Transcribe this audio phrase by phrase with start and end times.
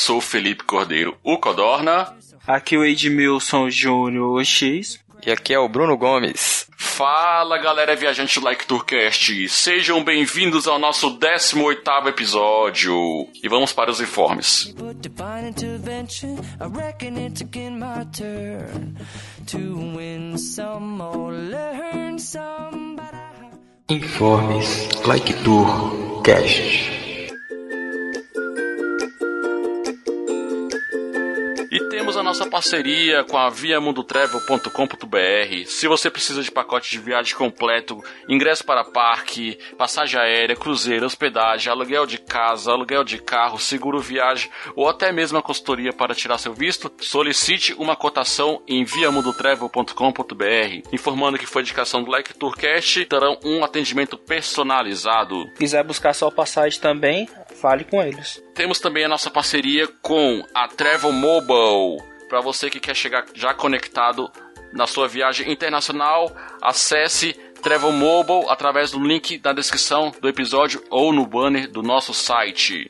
[0.00, 2.16] Sou o Felipe Cordeiro, o Codorna.
[2.46, 4.98] Aqui o Edmilson Júnior X.
[5.24, 6.66] E aqui é o Bruno Gomes.
[6.78, 13.90] Fala galera viajante do Like Tourcast, sejam bem-vindos ao nosso 18 episódio e vamos para
[13.90, 14.74] os informes.
[23.90, 27.09] Informes Like Tourcast.
[32.30, 35.66] Nossa parceria com a viamundotravel.com.br.
[35.66, 41.72] Se você precisa de pacote de viagem completo, ingresso para parque, passagem aérea, cruzeiro, hospedagem,
[41.72, 46.38] aluguel de casa, aluguel de carro, seguro viagem ou até mesmo a consultoria para tirar
[46.38, 50.88] seu visto, solicite uma cotação em viamundotravel.com.br.
[50.92, 55.50] Informando que foi indicação do Like Tourcast, terão um atendimento personalizado.
[55.58, 57.28] Quiser buscar sua passagem também,
[57.60, 58.40] fale com eles.
[58.54, 62.08] Temos também a nossa parceria com a Travel Mobile.
[62.30, 64.30] Para você que quer chegar já conectado
[64.72, 66.30] na sua viagem internacional,
[66.62, 72.14] acesse Travel Mobile através do link da descrição do episódio ou no banner do nosso
[72.14, 72.88] site.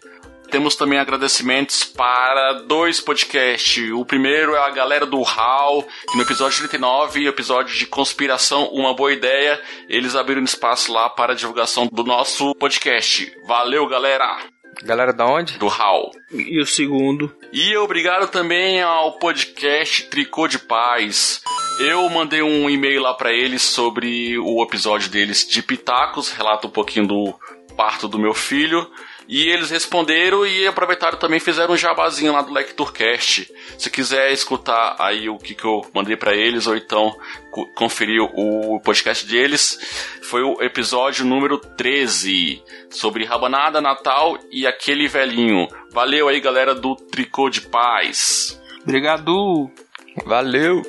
[0.50, 3.90] Temos também agradecimentos para dois podcasts.
[3.92, 8.92] O primeiro é a galera do HAL, que no episódio 39, episódio de conspiração, uma
[8.92, 9.58] boa ideia,
[9.88, 13.32] eles abriram espaço lá para a divulgação do nosso podcast.
[13.46, 14.59] Valeu, galera!
[14.82, 15.58] Galera da onde?
[15.58, 16.10] Do HAL.
[16.32, 17.34] E o segundo?
[17.52, 21.42] E obrigado também ao podcast Tricô de Paz.
[21.78, 26.70] Eu mandei um e-mail lá para eles sobre o episódio deles de Pitacos, relata um
[26.70, 27.34] pouquinho do
[27.76, 28.90] parto do meu filho.
[29.28, 33.48] E eles responderam e aproveitaram também fizeram um jabazinho lá do Lecturcast.
[33.78, 37.16] Se quiser escutar aí o que, que eu mandei para eles ou então
[37.76, 39.78] conferir o podcast deles,
[40.30, 45.66] foi o episódio número 13 sobre rabanada, Natal e aquele velhinho.
[45.90, 48.62] Valeu aí, galera do Tricô de Paz.
[48.80, 49.68] Obrigado.
[50.24, 50.82] Valeu.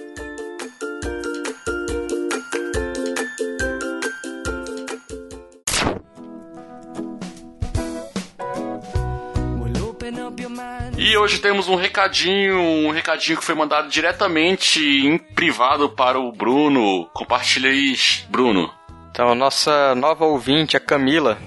[11.00, 16.32] E hoje temos um recadinho, um recadinho que foi mandado diretamente em privado para o
[16.32, 17.10] Bruno.
[17.12, 17.96] Compartilha aí,
[18.30, 18.72] Bruno.
[19.22, 21.38] Então, nossa nova ouvinte, a Camila,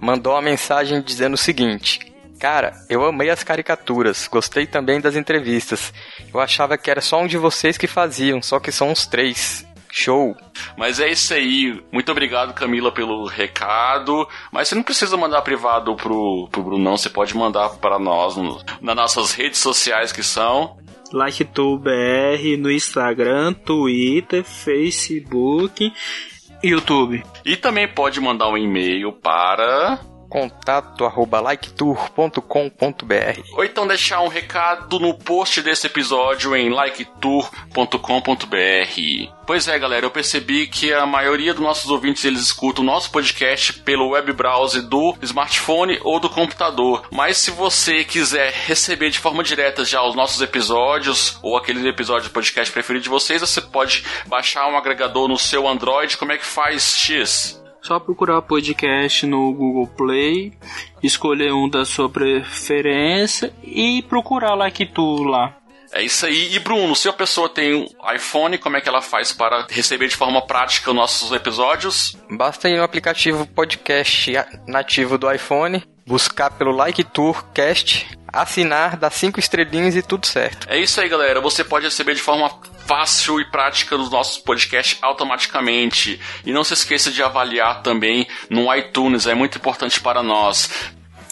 [0.00, 2.00] mandou uma mensagem dizendo o seguinte:
[2.40, 5.94] Cara, eu amei as caricaturas, gostei também das entrevistas.
[6.34, 9.64] Eu achava que era só um de vocês que faziam, só que são uns três.
[9.92, 10.36] Show!
[10.76, 11.80] Mas é isso aí.
[11.92, 14.26] Muito obrigado, Camila, pelo recado.
[14.50, 18.60] Mas você não precisa mandar privado pro, pro Brunão, você pode mandar para nós no,
[18.80, 20.76] nas nossas redes sociais que são.
[21.12, 25.92] LikeTubeBR no Instagram, Twitter, Facebook,
[26.62, 27.22] YouTube.
[27.44, 29.98] E também pode mandar um e-mail para
[30.28, 39.32] contato arroba liketour.com.br ou então deixar um recado no post desse episódio em liketour.com.br.
[39.46, 43.10] Pois é, galera, eu percebi que a maioria dos nossos ouvintes eles escutam o nosso
[43.10, 47.06] podcast pelo web browser do smartphone ou do computador.
[47.10, 52.28] Mas se você quiser receber de forma direta já os nossos episódios ou aqueles episódios
[52.28, 56.18] do podcast preferido de vocês, você pode baixar um agregador no seu Android.
[56.18, 57.58] Como é que faz, X?
[57.82, 60.52] Só procurar podcast no Google Play,
[61.02, 65.56] escolher um da sua preferência e procurar Like Tu lá.
[65.92, 66.54] É isso aí.
[66.54, 70.08] E Bruno, se a pessoa tem um iPhone, como é que ela faz para receber
[70.08, 72.16] de forma prática os nossos episódios?
[72.30, 74.32] Basta ir no aplicativo podcast
[74.66, 80.68] nativo do iPhone, buscar pelo Like Tour Cast, assinar, dar cinco estrelinhas e tudo certo.
[80.70, 81.40] É isso aí, galera.
[81.40, 82.50] Você pode receber de forma
[82.88, 86.18] fácil e prática dos nossos podcasts automaticamente.
[86.44, 90.70] E não se esqueça de avaliar também no iTunes, é muito importante para nós.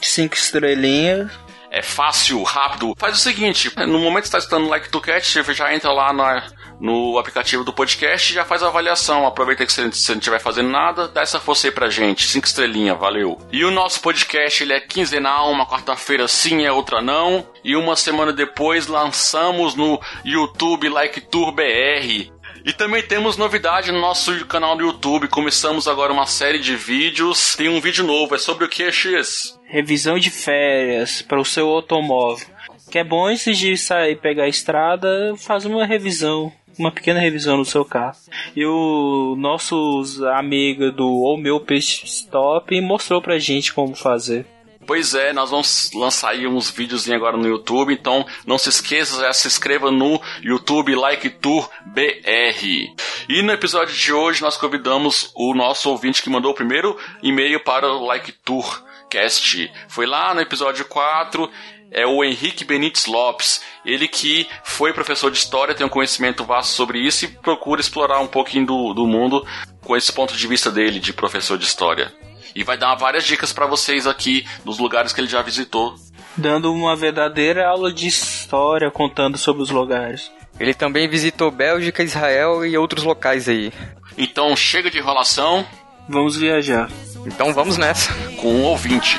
[0.03, 1.31] Cinco estrelinhas.
[1.71, 2.95] É fácil, rápido.
[2.97, 5.93] Faz o seguinte, no momento que está escutando o Like to Cat, você já entra
[5.93, 6.47] lá na,
[6.81, 9.27] no aplicativo do podcast já faz a avaliação.
[9.27, 12.27] Aproveita que você, não estiver fazendo nada, dá essa força aí pra gente.
[12.27, 13.39] Cinco estrelinhas, valeu.
[13.53, 17.47] E o nosso podcast ele é quinzenal, uma quarta-feira sim, é outra não.
[17.65, 22.31] E uma semana depois lançamos no YouTube Like Tour BR.
[22.65, 25.29] E também temos novidade no nosso canal do YouTube.
[25.29, 27.55] Começamos agora uma série de vídeos.
[27.55, 29.57] Tem um vídeo novo, é sobre o que, X?
[29.67, 32.45] Revisão de férias para o seu automóvel.
[32.91, 37.57] Que é bom antes de sair pegar a estrada, faz uma revisão uma pequena revisão
[37.57, 38.17] no seu carro.
[38.55, 44.47] E o nosso amigo do O Meu Peixe Stop mostrou pra gente como fazer.
[44.87, 49.21] Pois é, nós vamos lançar aí uns vídeos agora no YouTube, então não se esqueça,
[49.21, 52.95] já se inscreva no YouTube Like Tour BR.
[53.29, 57.59] E no episódio de hoje nós convidamos o nosso ouvinte que mandou o primeiro e-mail
[57.65, 59.69] para o Like Tour Cast.
[59.89, 61.51] Foi lá no episódio 4
[61.91, 63.63] é o Henrique Benites Lopes.
[63.85, 68.21] Ele que foi professor de história, tem um conhecimento vasto sobre isso e procura explorar
[68.21, 69.47] um pouquinho do, do mundo
[69.85, 72.13] com esse ponto de vista dele, de professor de história.
[72.55, 75.95] E vai dar várias dicas para vocês aqui dos lugares que ele já visitou.
[76.37, 80.31] Dando uma verdadeira aula de história, contando sobre os lugares.
[80.59, 83.73] Ele também visitou Bélgica, Israel e outros locais aí.
[84.17, 85.67] Então chega de enrolação.
[86.09, 86.89] Vamos viajar.
[87.27, 88.13] Então vamos nessa.
[88.37, 89.19] Com um ouvinte.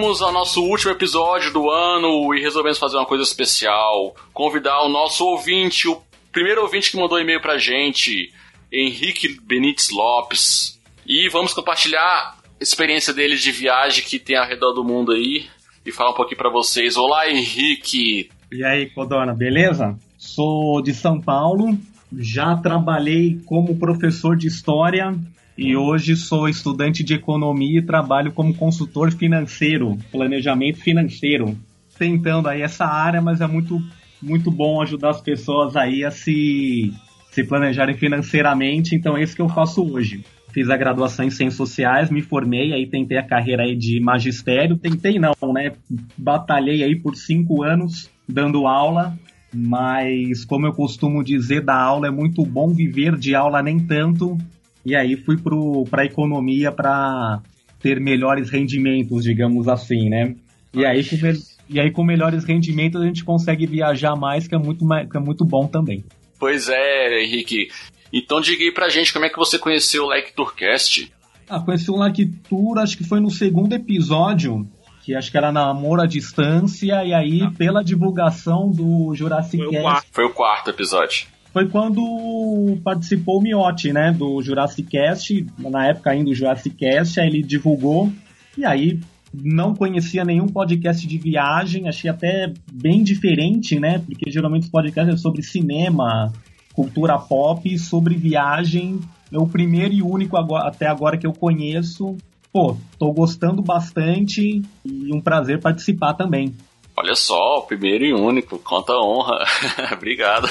[0.00, 4.16] Chegamos ao nosso último episódio do ano e resolvemos fazer uma coisa especial.
[4.32, 6.00] Convidar o nosso ouvinte, o
[6.32, 8.32] primeiro ouvinte que mandou e-mail pra gente,
[8.72, 10.80] Henrique Benites Lopes.
[11.06, 15.44] E vamos compartilhar a experiência dele de viagem que tem ao redor do mundo aí
[15.84, 16.96] e falar um pouquinho para vocês.
[16.96, 18.30] Olá, Henrique!
[18.50, 19.98] E aí, Codona, beleza?
[20.16, 21.76] Sou de São Paulo,
[22.10, 25.14] já trabalhei como professor de história
[25.60, 31.54] e hoje sou estudante de economia e trabalho como consultor financeiro, planejamento financeiro,
[31.98, 33.78] tentando aí essa área, mas é muito
[34.22, 36.90] muito bom ajudar as pessoas aí a se
[37.30, 40.24] se planejarem financeiramente, então é isso que eu faço hoje.
[40.50, 44.76] Fiz a graduação em Ciências Sociais, me formei, aí tentei a carreira aí de magistério.
[44.76, 45.72] Tentei não, né?
[46.16, 49.16] Batalhei aí por cinco anos dando aula,
[49.54, 54.36] mas como eu costumo dizer, da aula é muito bom, viver de aula nem tanto.
[54.84, 55.36] E aí fui
[55.88, 57.40] para a economia para
[57.80, 60.34] ter melhores rendimentos, digamos assim, né?
[60.72, 61.16] E aí, com,
[61.68, 65.20] e aí com melhores rendimentos a gente consegue viajar mais, que é muito, que é
[65.20, 66.04] muito bom também.
[66.38, 67.70] Pois é, Henrique.
[68.12, 71.12] Então diga aí pra gente como é que você conheceu o Like Tourcast.
[71.48, 74.66] Ah, conheci o Like Tour, acho que foi no segundo episódio,
[75.02, 77.52] que acho que era namoro à distância, e aí ah.
[77.58, 83.42] pela divulgação do Jurassic foi o, quarto, foi o quarto episódio foi quando participou o
[83.42, 88.10] Miotti, né, do Jurassic Cast, na época ainda do Jurassic Cast, aí ele divulgou,
[88.56, 89.00] e aí
[89.32, 95.14] não conhecia nenhum podcast de viagem, achei até bem diferente, né, porque geralmente os podcasts
[95.14, 96.32] é sobre cinema,
[96.72, 99.00] cultura pop, sobre viagem,
[99.32, 102.16] é o primeiro e único agora, até agora que eu conheço.
[102.52, 106.52] Pô, tô gostando bastante e um prazer participar também.
[106.96, 109.44] Olha só, primeiro e único, conta honra.
[109.94, 110.48] Obrigado.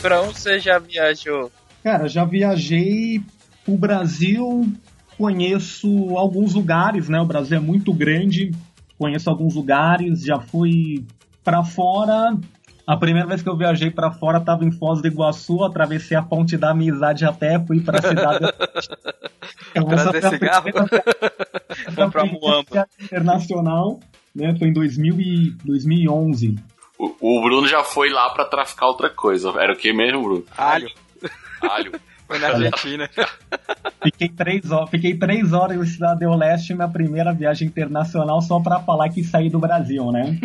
[0.00, 1.50] Pra onde você já viajou?
[1.82, 3.22] Cara, já viajei
[3.66, 4.66] o Brasil,
[5.16, 7.20] conheço alguns lugares, né?
[7.20, 8.52] O Brasil é muito grande,
[8.98, 11.04] conheço alguns lugares, já fui
[11.44, 12.36] para fora.
[12.86, 16.22] A primeira vez que eu viajei para fora estava em Foz do Iguaçu, atravessei a
[16.22, 18.44] ponte da amizade até fui para a cidade.
[19.74, 20.68] eu vou Trazer cigarro?
[21.94, 22.88] Comprar muamba.
[23.00, 24.00] Internacional,
[24.34, 24.54] né?
[24.58, 26.56] Foi em 2000 e 2011.
[26.98, 29.50] O, o Bruno já foi lá para traficar outra coisa.
[29.58, 30.44] Era o que mesmo, Bruno?
[30.56, 30.90] Alho.
[31.62, 31.92] Alho.
[32.28, 33.08] Foi na Argentina.
[34.04, 38.60] fiquei, três horas, fiquei três horas em Cidade do Leste, minha primeira viagem internacional, só
[38.60, 40.38] para falar que saí do Brasil, né?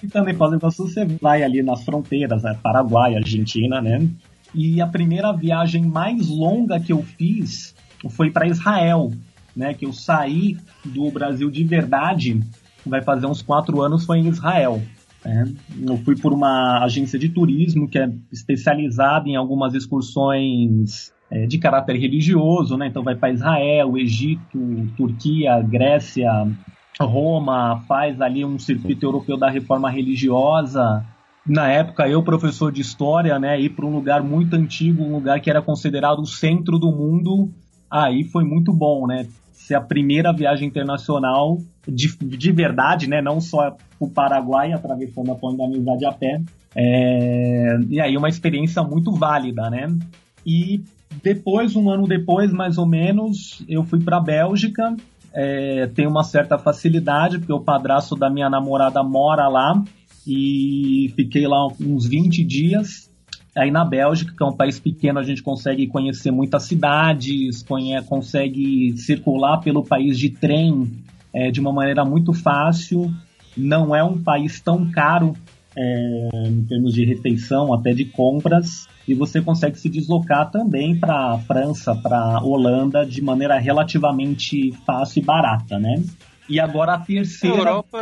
[0.00, 2.56] e também do Iguaçu você vai ali nas fronteiras, né?
[2.62, 4.08] Paraguai, Argentina, né?
[4.54, 7.74] E a primeira viagem mais longa que eu fiz
[8.08, 9.10] foi para Israel,
[9.56, 9.74] né?
[9.74, 12.40] Que eu saí do Brasil de verdade,
[12.86, 14.80] vai fazer uns quatro anos, foi em Israel.
[15.24, 15.44] É,
[15.86, 21.58] eu fui por uma agência de turismo que é especializada em algumas excursões é, de
[21.58, 22.86] caráter religioso, né?
[22.86, 24.58] Então vai para Israel, Egito,
[24.96, 26.30] Turquia, Grécia,
[26.98, 31.04] Roma, faz ali um circuito europeu da reforma religiosa.
[31.46, 35.40] Na época, eu, professor de história, né, ir para um lugar muito antigo, um lugar
[35.40, 37.50] que era considerado o centro do mundo,
[37.90, 39.26] aí foi muito bom, né?
[39.70, 43.22] Ser a primeira viagem internacional de, de verdade, né?
[43.22, 46.42] Não só o Paraguai, atravessando a Ponte da Amizade a pé.
[46.74, 49.86] É, e aí uma experiência muito válida, né?
[50.44, 50.82] E
[51.22, 54.96] depois, um ano depois, mais ou menos, eu fui para a Bélgica.
[55.32, 59.80] É, uma certa facilidade, porque o padrasto da minha namorada mora lá.
[60.26, 63.08] E fiquei lá uns 20 dias.
[63.56, 67.64] Aí na Bélgica, que é um país pequeno, a gente consegue conhecer muitas cidades,
[68.08, 70.90] consegue circular pelo país de trem
[71.32, 73.12] é, de uma maneira muito fácil.
[73.56, 75.34] Não é um país tão caro
[75.76, 81.36] é, em termos de refeição, até de compras e você consegue se deslocar também para
[81.38, 86.02] França, para Holanda de maneira relativamente fácil e barata, né?
[86.48, 87.56] E agora a terceira.
[87.56, 87.98] A Europa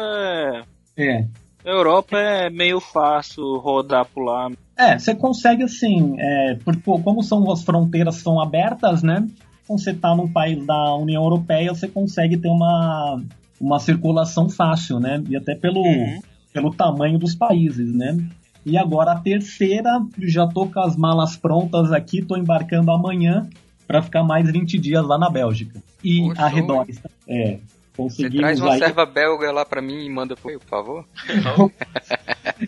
[0.97, 1.27] é.
[1.65, 4.51] A Europa é meio fácil rodar por lá.
[4.77, 9.27] É, você consegue assim, é, porque, como são as fronteiras são abertas, né?
[9.67, 13.21] Quando você está num país da União Europeia, você consegue ter uma,
[13.61, 15.23] uma circulação fácil, né?
[15.29, 16.21] E até pelo, uhum.
[16.53, 18.17] pelo tamanho dos países, né?
[18.65, 23.49] E agora a terceira, já tô com as malas prontas aqui, tô embarcando amanhã
[23.87, 25.83] para ficar mais 20 dias lá na Bélgica.
[26.05, 27.03] E Poxa, arredores.
[27.27, 27.59] É.
[27.99, 28.79] Você traz uma aí...
[28.79, 31.05] serva belga lá para mim e manda por, por favor?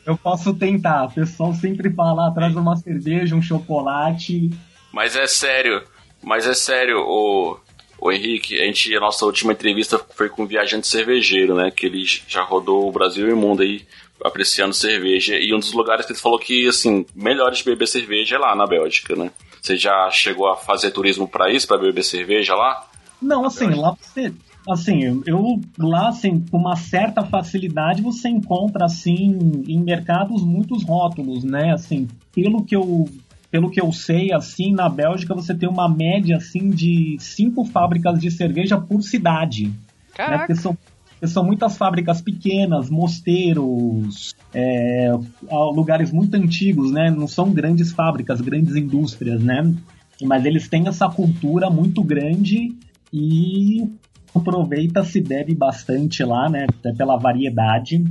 [0.05, 1.05] eu posso tentar.
[1.05, 4.51] O pessoal sempre fala, traz uma cerveja, um chocolate.
[4.93, 5.85] Mas é sério,
[6.21, 7.57] mas é sério, o,
[8.01, 11.71] o Henrique, a gente, a nossa última entrevista foi com um viajante cervejeiro, né?
[11.71, 13.87] Que ele já rodou o Brasil e o mundo aí
[14.25, 15.39] apreciando cerveja.
[15.39, 18.55] E um dos lugares que ele falou que, assim, melhor de beber cerveja é lá
[18.57, 19.31] na Bélgica, né?
[19.63, 22.87] Você já chegou a fazer turismo para isso, para beber cerveja lá?
[23.21, 24.33] Não, assim, lá você.
[24.73, 31.45] Assim, eu lá, assim, com uma certa facilidade você encontra, assim, em mercados muitos rótulos,
[31.45, 31.73] né?
[31.73, 33.09] Assim, pelo que eu
[33.51, 38.21] pelo que eu sei, assim, na Bélgica você tem uma média, assim, de cinco fábricas
[38.21, 39.67] de cerveja por cidade.
[39.67, 39.75] Né?
[40.15, 40.33] Caraca.
[40.33, 40.47] Né?
[40.47, 40.79] Porque são
[41.27, 45.13] são muitas fábricas pequenas, mosteiros, é,
[45.51, 47.11] lugares muito antigos, né?
[47.11, 49.75] Não são grandes fábricas, grandes indústrias, né?
[50.23, 52.75] Mas eles têm essa cultura muito grande
[53.13, 53.87] e
[54.35, 56.67] aproveita, se bebe bastante lá, né?
[56.69, 58.05] Até pela variedade.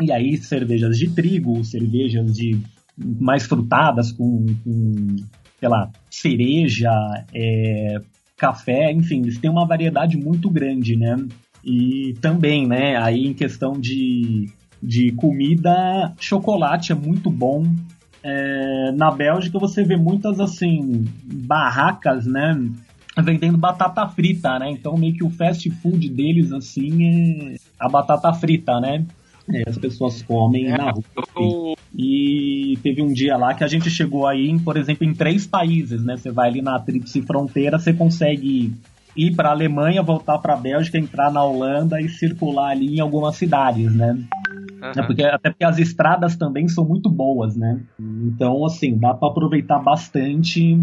[0.00, 2.60] E aí, cervejas de trigo, cervejas de
[2.96, 5.16] mais frutadas, com, com
[5.58, 6.90] sei lá, cereja,
[7.32, 8.00] é,
[8.36, 11.16] café, enfim, eles têm uma variedade muito grande, né?
[11.64, 14.50] E também, né, aí em questão de,
[14.82, 17.64] de comida, chocolate é muito bom.
[18.24, 22.52] É, na Bélgica você vê muitas, assim, barracas, né,
[23.20, 24.70] vendendo batata frita, né?
[24.70, 29.04] Então meio que o fast food deles, assim, é a batata frita, né?
[29.52, 31.76] É, as pessoas comem é, na rua.
[31.94, 36.02] E teve um dia lá que a gente chegou aí, por exemplo, em três países,
[36.04, 36.16] né?
[36.16, 38.72] Você vai ali na tríplice fronteira, você consegue
[39.16, 43.00] ir para a Alemanha, voltar para a Bélgica, entrar na Holanda e circular ali em
[43.00, 44.18] algumas cidades, né?
[44.82, 45.06] Uhum.
[45.06, 47.80] Porque, até porque as estradas também são muito boas, né?
[48.00, 50.80] Então, assim, dá para aproveitar bastante,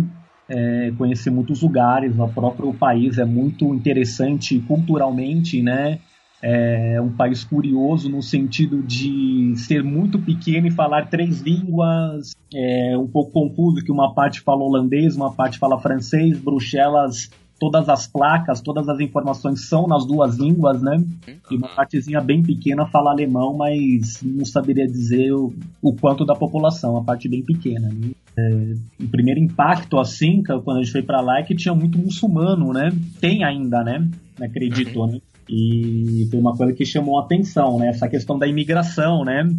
[0.49, 2.17] é, conhecer muitos lugares.
[2.17, 5.99] O próprio país é muito interessante culturalmente, né?
[6.41, 12.31] É um país curioso no sentido de ser muito pequeno e falar três línguas.
[12.53, 16.39] É um pouco confuso que uma parte fala holandês, uma parte fala francês.
[16.39, 17.29] Bruxelas
[17.59, 21.03] todas as placas, todas as informações são nas duas línguas, né?
[21.51, 26.33] E uma partezinha bem pequena fala alemão, mas não saberia dizer o, o quanto da
[26.33, 27.89] população, a parte bem pequena.
[27.89, 28.11] Né?
[28.37, 31.97] É, o primeiro impacto, assim, quando a gente foi para lá, é que tinha muito
[31.97, 32.89] muçulmano, né?
[33.19, 34.07] Tem ainda, né?
[34.41, 35.19] Acredito, né?
[35.49, 37.89] E foi uma coisa que chamou a atenção, né?
[37.89, 39.49] Essa questão da imigração, né?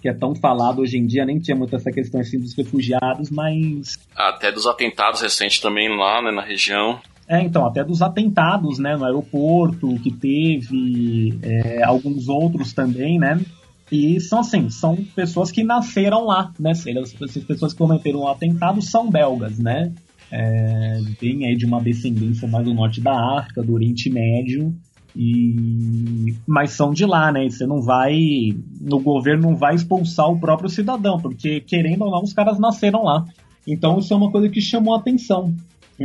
[0.00, 3.30] que é tão falado hoje em dia, nem tinha muito essa questão assim dos refugiados,
[3.30, 3.98] mas.
[4.16, 7.00] Até dos atentados recentes também lá, né, na região.
[7.28, 13.38] É, então, até dos atentados, né, no aeroporto que teve, é, alguns outros também, né,
[13.90, 17.12] e são assim, são pessoas que nasceram lá, né, essas
[17.44, 19.92] pessoas que cometeram o atentado são belgas, né,
[20.30, 24.74] é, vem aí de uma descendência mais do norte da África, do Oriente Médio,
[25.16, 27.48] e mas são de lá, né?
[27.48, 28.14] Você não vai,
[28.80, 33.02] no governo não vai expulsar o próprio cidadão, porque querendo ou não, os caras nasceram
[33.02, 33.24] lá.
[33.66, 35.54] Então isso é uma coisa que chamou a atenção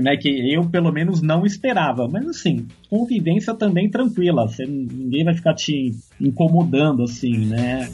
[0.02, 2.08] né, que eu pelo menos não esperava.
[2.08, 7.90] Mas assim, convivência também tranquila, você, ninguém vai ficar te incomodando assim, né?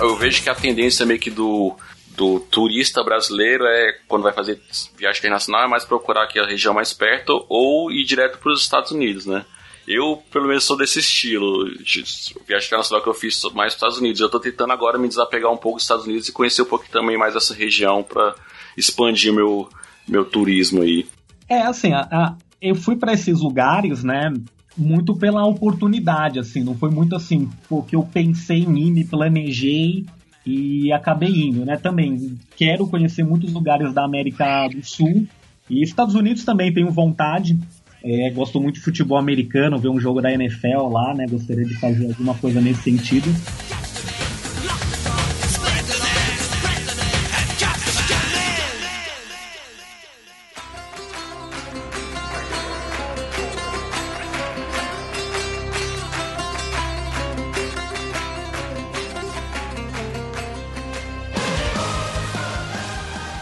[0.00, 1.76] eu vejo que a tendência meio que do,
[2.16, 4.60] do turista brasileiro é, quando vai fazer
[4.96, 8.62] viagem internacional, é mais procurar aqui a região mais perto ou ir direto para os
[8.62, 9.44] Estados Unidos, né?
[9.86, 11.68] Eu, pelo menos, sou desse estilo.
[11.82, 12.04] De
[12.46, 14.20] viagem internacional que eu fiz mais Estados Unidos.
[14.20, 16.88] Eu estou tentando agora me desapegar um pouco dos Estados Unidos e conhecer um pouco
[16.90, 18.34] também mais essa região para
[18.76, 19.68] expandir meu,
[20.06, 21.06] meu turismo aí.
[21.48, 24.32] É, assim, a, a, eu fui para esses lugares, né?
[24.76, 30.06] Muito pela oportunidade, assim, não foi muito assim, porque eu pensei em ir, me planejei
[30.46, 31.76] e acabei indo, né?
[31.76, 35.26] Também quero conhecer muitos lugares da América do Sul
[35.68, 37.58] e Estados Unidos também tenho vontade.
[38.02, 41.26] É, gosto muito de futebol americano, ver um jogo da NFL lá, né?
[41.28, 43.30] Gostaria de fazer alguma coisa nesse sentido.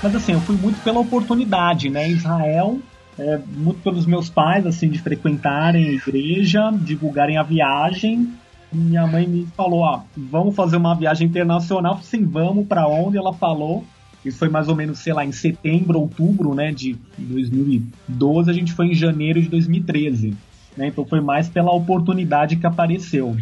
[0.03, 2.09] Mas assim, eu fui muito pela oportunidade, né?
[2.09, 2.81] Israel
[3.19, 8.33] é, muito pelos meus pais, assim, de frequentarem a igreja, divulgarem a viagem.
[8.73, 12.01] Minha mãe me falou, ah, vamos fazer uma viagem internacional.
[12.03, 13.17] Sim, vamos para onde?
[13.17, 13.85] Ela falou.
[14.25, 18.51] Isso foi mais ou menos, sei lá, em setembro, outubro, né, de 2012.
[18.51, 20.37] A gente foi em janeiro de 2013.
[20.77, 20.89] Né?
[20.89, 23.37] Então foi mais pela oportunidade que apareceu.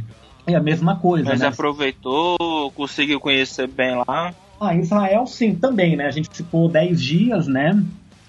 [0.46, 1.48] É a mesma coisa, Mas né?
[1.48, 4.32] aproveitou, conseguiu conhecer bem lá.
[4.60, 6.06] Ah, Israel sim, também, né?
[6.06, 7.82] A gente ficou 10 dias, né?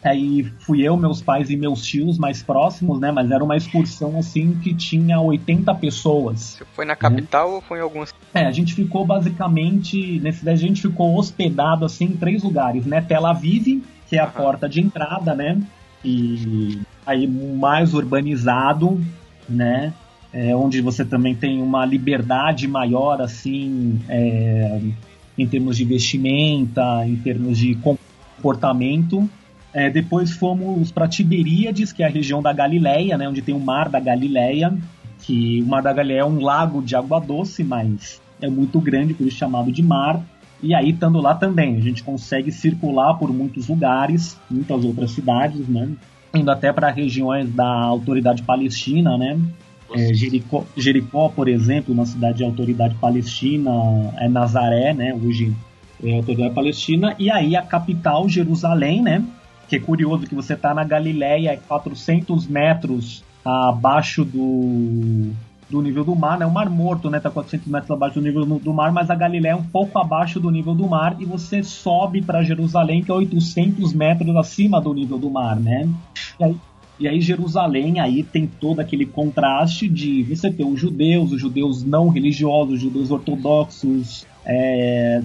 [0.08, 3.12] Aí fui eu, meus pais e meus tios mais próximos, né?
[3.12, 6.58] Mas era uma excursão assim que tinha 80 pessoas.
[6.58, 7.56] Você foi na capital né?
[7.56, 8.14] ou foi em alguns?
[8.34, 10.20] É, a gente ficou basicamente.
[10.20, 13.02] Nesse a gente ficou hospedado assim em três lugares, né?
[13.02, 14.32] Tel Aviv, que é a uhum.
[14.32, 15.62] porta de entrada, né?
[16.04, 19.02] E aí mais urbanizado,
[19.48, 19.94] né?
[20.32, 24.80] É, onde você também tem uma liberdade maior, assim, é,
[25.38, 29.28] em termos de vestimenta, em termos de comportamento.
[29.77, 33.60] É, depois fomos para Tiberíades, que é a região da Galileia, né, onde tem o
[33.60, 34.75] Mar da Galileia,
[35.21, 39.13] que o Mar da Galileia é um lago de água doce, mas é muito grande,
[39.13, 40.19] por isso chamado de mar.
[40.63, 45.67] E aí, estando lá também, a gente consegue circular por muitos lugares, muitas outras cidades,
[45.67, 45.88] né?
[46.34, 49.39] Indo até para regiões da autoridade palestina, né?
[49.93, 53.71] É, Jericó, Jericó, por exemplo, uma cidade de autoridade palestina,
[54.17, 55.13] é Nazaré, né?
[55.13, 55.54] Hoje
[56.04, 57.15] é autoridade palestina.
[57.19, 59.23] E aí a capital, Jerusalém, né?
[59.67, 65.32] Que é curioso que você está na Galileia, 400 metros abaixo do,
[65.69, 66.45] do nível do mar, né?
[66.45, 67.19] O Mar Morto, né?
[67.19, 70.39] Tá 400 metros abaixo do nível do mar, mas a Galileia é um pouco abaixo
[70.39, 74.93] do nível do mar e você sobe para Jerusalém, que é 800 metros acima do
[74.93, 75.89] nível do mar, né?
[76.39, 76.56] E aí,
[76.99, 81.84] e aí Jerusalém aí tem todo aquele contraste de você ter os judeus, os judeus
[81.84, 85.21] não religiosos, os judeus ortodoxos, é,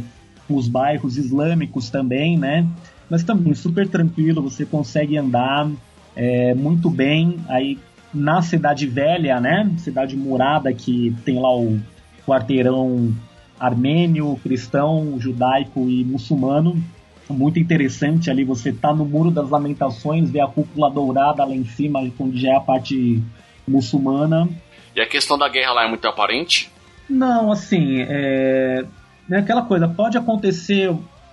[0.48, 2.66] os bairros islâmicos também, né?
[3.12, 5.70] Mas também super tranquilo, você consegue andar
[6.16, 7.78] é, muito bem aí
[8.12, 9.70] na cidade velha, né?
[9.76, 11.78] Cidade murada que tem lá o
[12.26, 13.14] quarteirão
[13.60, 16.82] armênio, cristão, judaico e muçulmano.
[17.28, 21.66] Muito interessante ali, você tá no Muro das Lamentações, vê a cúpula dourada lá em
[21.66, 23.22] cima, onde já é a parte
[23.68, 24.48] muçulmana.
[24.96, 26.70] E a questão da guerra lá é muito aparente?
[27.10, 28.86] Não, assim, é,
[29.30, 30.90] é aquela coisa, pode acontecer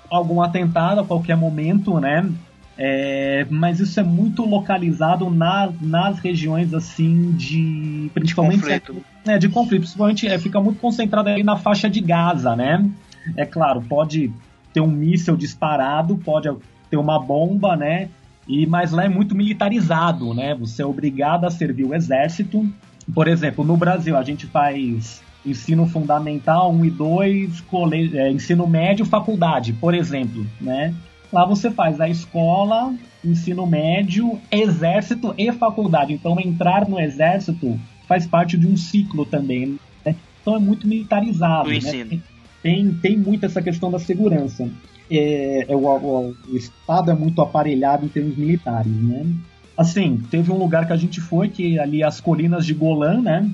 [0.10, 2.30] algum atentado a qualquer momento, né?
[2.82, 9.06] É, mas isso é muito localizado na, nas regiões assim de principalmente conflito.
[9.28, 12.90] É, de conflito, principalmente é, fica muito concentrado aí na faixa de Gaza, né?
[13.36, 14.32] É claro, pode
[14.74, 16.50] ter um míssil disparado, pode
[16.90, 18.08] ter uma bomba, né?
[18.48, 20.56] E mas lá é muito militarizado, né?
[20.56, 22.66] Você é obrigado a servir o exército.
[23.14, 28.68] Por exemplo, no Brasil a gente faz ensino fundamental 1 e 2, colégio, é, ensino
[28.68, 30.94] médio, faculdade, por exemplo, né?
[31.32, 36.14] Lá você faz a escola, ensino médio, exército e faculdade.
[36.14, 39.78] Então entrar no exército faz parte de um ciclo também.
[40.04, 40.16] Né?
[40.42, 41.70] Então é muito militarizado.
[41.70, 42.20] Né?
[42.64, 44.68] Tem, tem muito essa questão da segurança.
[45.10, 49.26] É, é o, o, o, Estado é muito aparelhado em termos militares, né?
[49.78, 53.50] Assim, teve um lugar que a gente foi, que ali as colinas de Golã, né?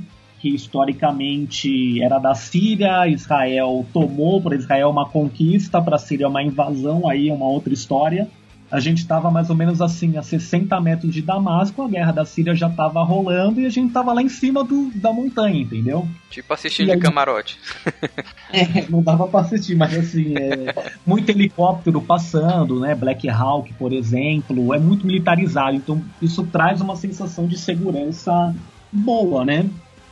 [0.45, 6.43] Que historicamente era da Síria, Israel tomou para Israel uma conquista, para a Síria uma
[6.43, 8.29] invasão, aí é uma outra história.
[8.69, 12.25] A gente estava mais ou menos assim a 60 metros de Damasco, a guerra da
[12.25, 16.08] Síria já estava rolando e a gente estava lá em cima do, da montanha, entendeu?
[16.29, 17.58] Tipo assistindo de camarote.
[18.53, 22.93] é, não dava para assistir, mas assim, é, muito helicóptero passando, né?
[22.93, 28.55] Black Hawk, por exemplo, é muito militarizado, então isso traz uma sensação de segurança
[28.91, 29.67] boa, né?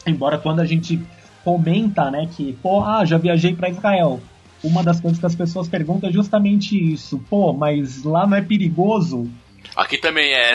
[0.05, 1.01] Embora quando a gente
[1.43, 4.21] comenta, né, que, pô, ah, já viajei para Israel.
[4.63, 7.19] uma das coisas que as pessoas perguntam é justamente isso.
[7.29, 9.29] Pô, mas lá não é perigoso?
[9.75, 10.53] Aqui também é.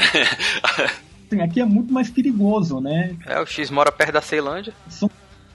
[1.29, 3.15] Sim, aqui é muito mais perigoso, né?
[3.27, 4.73] É, o X mora perto da Ceilândia.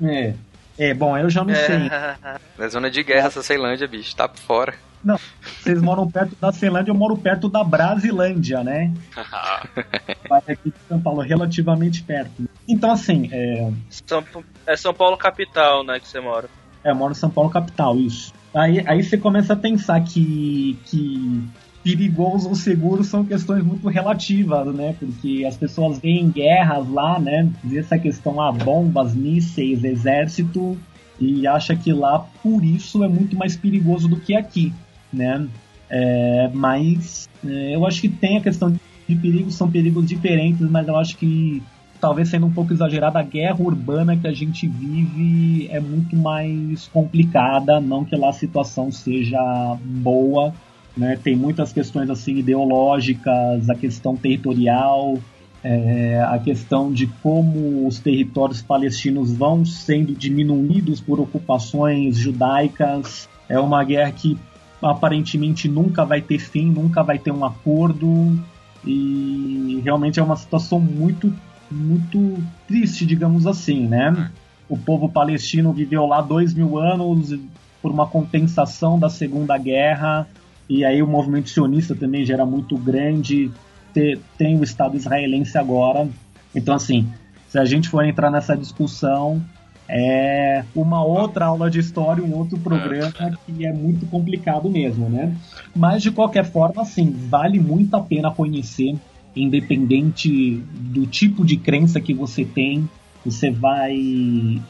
[0.04, 0.34] É.
[0.78, 1.66] É, bom, eu já não é.
[1.66, 1.78] sei.
[2.58, 4.74] Na zona de guerra essa Ceilândia, bicho, tá por fora.
[5.04, 8.94] Não, vocês moram perto da Ceilândia, eu moro perto da Brasilândia, né?
[10.30, 12.48] Mas aqui de São Paulo, relativamente perto.
[12.68, 14.24] Então, assim, é, São,
[14.66, 16.50] é São Paulo capital, né, que você mora.
[16.84, 18.34] é, eu moro em São Paulo, capital, isso.
[18.54, 21.44] Aí, aí você começa a pensar que, que
[21.84, 24.96] perigoso ou seguro são questões muito relativas, né?
[24.98, 27.52] Porque as pessoas veem guerras lá, né?
[27.76, 30.78] Essa questão, ah, bombas, mísseis, exército,
[31.20, 34.74] e acha que lá, por isso, é muito mais perigoso do que aqui,
[35.12, 35.46] né?
[35.90, 40.88] É, mas é, eu acho que tem a questão de perigos, são perigos diferentes, mas
[40.88, 41.62] eu acho que
[42.00, 46.88] talvez sendo um pouco exagerada, a guerra urbana que a gente vive é muito mais
[46.88, 49.40] complicada, não que lá a situação seja
[49.82, 50.54] boa,
[50.96, 51.18] né?
[51.22, 55.18] Tem muitas questões assim ideológicas, a questão territorial,
[55.64, 63.30] é, a questão de como os territórios palestinos vão sendo diminuídos por ocupações judaicas.
[63.48, 64.38] É uma guerra que
[64.82, 68.38] aparentemente nunca vai ter fim, nunca vai ter um acordo
[68.86, 71.34] e realmente é uma situação muito
[71.72, 74.32] muito triste, digamos assim, né?
[74.70, 77.34] O povo palestino viveu lá dois mil anos
[77.82, 80.28] por uma compensação da Segunda Guerra
[80.70, 83.52] e aí o movimento sionista também já era muito grande.
[83.94, 86.08] Te- Tem o Estado israelense agora,
[86.56, 87.08] então assim,
[87.48, 89.42] se a gente for entrar nessa discussão
[89.88, 93.12] é uma outra aula de história, um outro programa
[93.46, 95.36] que é muito complicado mesmo, né?
[95.76, 98.96] Mas de qualquer forma, assim, vale muito a pena conhecer,
[99.36, 102.90] independente do tipo de crença que você tem.
[103.26, 103.96] Você vai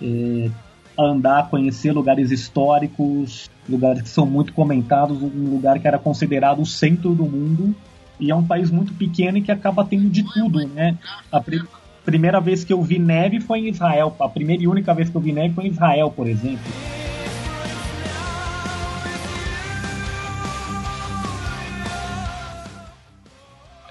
[0.01, 0.49] é,
[0.97, 6.65] andar, conhecer lugares históricos, lugares que são muito comentados, um lugar que era considerado o
[6.65, 7.75] centro do mundo.
[8.19, 10.97] E é um país muito pequeno e que acaba tendo de tudo, né?
[11.31, 11.63] A pri-
[12.05, 14.15] primeira vez que eu vi neve foi em Israel.
[14.19, 16.71] A primeira e única vez que eu vi neve foi em Israel, por exemplo.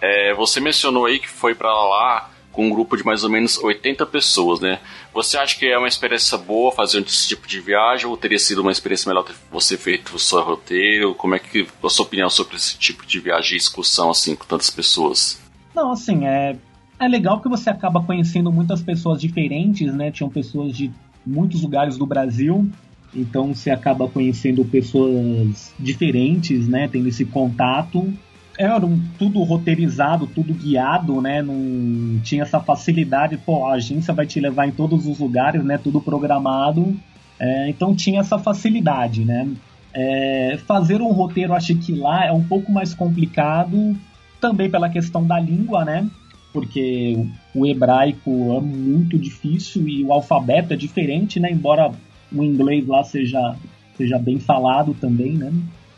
[0.01, 3.57] É, você mencionou aí que foi pra lá com um grupo de mais ou menos
[3.57, 4.79] 80 pessoas, né?
[5.13, 8.61] Você acha que é uma experiência boa fazer esse tipo de viagem ou teria sido
[8.61, 11.15] uma experiência melhor ter você feito o seu roteiro?
[11.15, 14.45] Como é que a sua opinião sobre esse tipo de viagem e excursão assim com
[14.45, 15.41] tantas pessoas?
[15.75, 16.57] Não, assim, é,
[16.99, 20.11] é legal que você acaba conhecendo muitas pessoas diferentes, né?
[20.11, 20.91] Tinham pessoas de
[21.25, 22.71] muitos lugares do Brasil,
[23.15, 26.89] então você acaba conhecendo pessoas diferentes, né?
[26.89, 28.13] Tendo esse contato.
[28.59, 31.41] Era um- tudo roteirizado, tudo guiado, né?
[31.43, 35.79] Não tinha essa facilidade, pô, a agência vai te levar em todos os lugares, né?
[35.79, 36.95] Tudo programado.
[37.41, 39.49] É, então tinha essa facilidade, né?
[39.95, 43.97] É, fazer um roteiro, acho que lá é um pouco mais complicado,
[44.41, 46.07] também pela questão da língua, né?
[46.53, 51.51] Porque o o hebraico é muito difícil e o alfabeto é diferente, né?
[51.51, 51.91] Embora
[52.33, 53.55] o inglês lá seja,
[53.97, 55.53] seja bem falado também, né?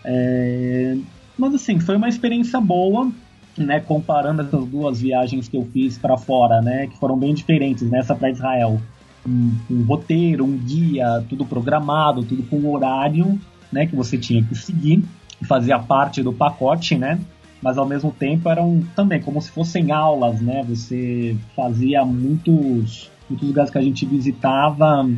[0.05, 0.97] É,
[1.37, 3.11] Mas assim, foi uma experiência boa,
[3.57, 3.81] né?
[3.81, 6.87] Comparando essas duas viagens que eu fiz para fora, né?
[6.87, 8.81] Que foram bem diferentes, nessa para Israel.
[9.27, 13.39] Um, um roteiro, um guia, tudo programado, tudo com horário,
[13.73, 13.87] né?
[13.87, 15.03] Que você tinha que seguir,
[15.47, 17.19] fazia parte do pacote, né?
[17.65, 20.63] mas ao mesmo tempo eram também como se fossem aulas, né?
[20.69, 25.09] Você fazia muitos, muitos lugares que a gente visitava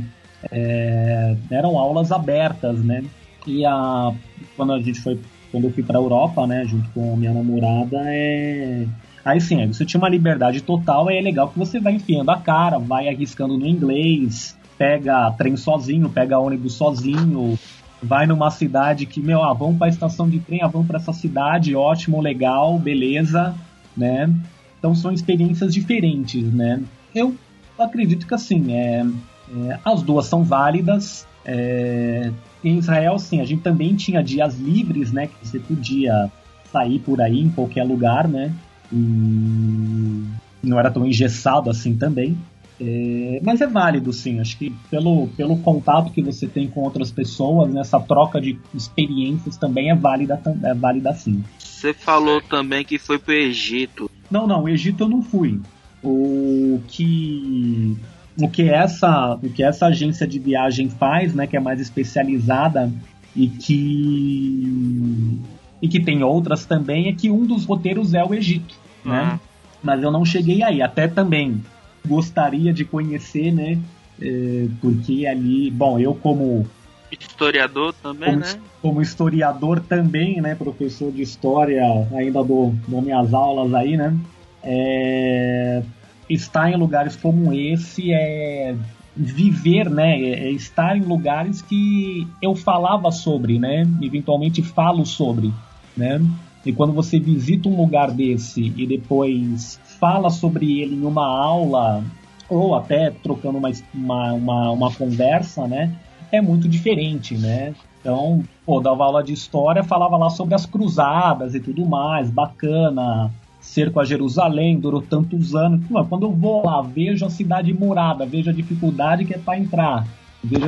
[0.53, 3.05] é, eram aulas abertas, né?
[3.49, 4.13] E a,
[4.57, 5.19] quando a gente foi,
[5.51, 8.87] quando eu fui para a Europa, né, junto com a minha namorada, é
[9.27, 12.39] Aí sim, você tinha uma liberdade total, aí é legal que você vai enfiando a
[12.39, 17.59] cara, vai arriscando no inglês, pega trem sozinho, pega ônibus sozinho,
[18.01, 21.13] vai numa cidade que, meu, ah, vamos pra estação de trem, ah, vamos pra essa
[21.13, 23.53] cidade, ótimo, legal, beleza,
[23.97, 24.33] né?
[24.79, 26.81] Então são experiências diferentes, né?
[27.13, 27.35] Eu
[27.77, 31.27] acredito que assim, é, é, as duas são válidas.
[31.45, 32.31] É,
[32.65, 35.27] em Israel, sim, a gente também tinha dias livres, né?
[35.27, 36.31] Que você podia
[36.73, 38.53] sair por aí em qualquer lugar, né?
[38.93, 40.25] E
[40.63, 42.37] não era tão engessado assim também.
[42.79, 44.41] É, mas é válido, sim.
[44.41, 49.57] Acho que pelo, pelo contato que você tem com outras pessoas, nessa troca de experiências
[49.57, 51.43] também é válida, é válida sim.
[51.59, 54.11] Você falou também que foi pro Egito.
[54.31, 55.61] Não, não, o Egito eu não fui.
[56.03, 57.97] O que
[58.39, 62.93] o que essa o que essa agência de viagem faz, né, que é mais especializada
[63.35, 65.41] e que
[65.81, 69.39] e que tem outras também é que um dos roteiros é o Egito, né?
[69.83, 71.63] Mas eu não cheguei aí, até também
[72.07, 73.79] gostaria de conhecer, né?
[74.21, 76.67] é, porque ali, bom, eu como
[77.11, 78.61] Historiador também, como, né?
[78.83, 80.55] Como historiador também, né?
[80.57, 84.17] Professor de história, ainda dou, dou minhas aulas aí, né?
[84.63, 85.83] É,
[86.29, 88.75] estar em lugares como esse é
[89.17, 90.21] viver, né?
[90.21, 93.87] É, é estar em lugares que eu falava sobre, né?
[94.03, 95.53] Eventualmente falo sobre,
[95.97, 96.21] né?
[96.65, 102.05] E quando você visita um lugar desse e depois fala sobre ele em uma aula
[102.49, 105.95] ou até trocando uma, uma, uma, uma conversa, né?
[106.31, 107.73] É muito diferente, né?
[108.01, 113.33] Então, pô, dava aula de história, falava lá sobre as cruzadas e tudo mais, bacana,
[113.67, 115.81] cerco a Jerusalém, durou tantos anos.
[116.09, 120.07] Quando eu vou lá, vejo a cidade murada, vejo a dificuldade que é para entrar,
[120.43, 120.67] vejo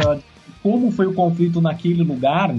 [0.62, 2.54] como foi o conflito naquele lugar,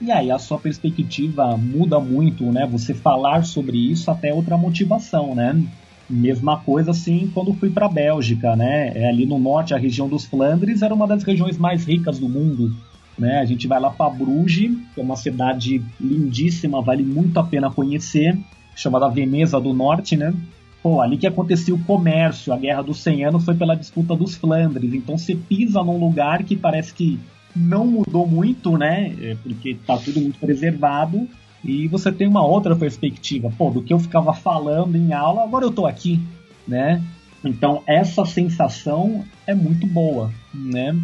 [0.00, 2.66] e aí a sua perspectiva muda muito, né?
[2.70, 5.62] Você falar sobre isso até outra motivação, né?
[6.10, 8.92] Mesma coisa assim quando fui para a Bélgica, né?
[8.94, 12.28] É ali no norte, a região dos Flandres era uma das regiões mais ricas do
[12.28, 12.74] mundo.
[13.16, 13.38] Né?
[13.38, 17.70] A gente vai lá para Bruges, que é uma cidade lindíssima, vale muito a pena
[17.70, 18.36] conhecer,
[18.74, 20.34] chamada Veneza do Norte, né?
[20.82, 24.34] Pô, ali que acontecia o comércio, a Guerra dos 100 Anos foi pela disputa dos
[24.34, 24.92] Flandres.
[24.92, 27.18] Então você pisa num lugar que parece que
[27.56, 29.14] não mudou muito, né?
[29.20, 31.26] É, porque tá tudo muito preservado.
[31.64, 33.50] E você tem uma outra perspectiva.
[33.56, 36.20] Pô, do que eu ficava falando em aula, agora eu tô aqui,
[36.68, 37.02] né?
[37.42, 40.96] Então essa sensação é muito boa, né?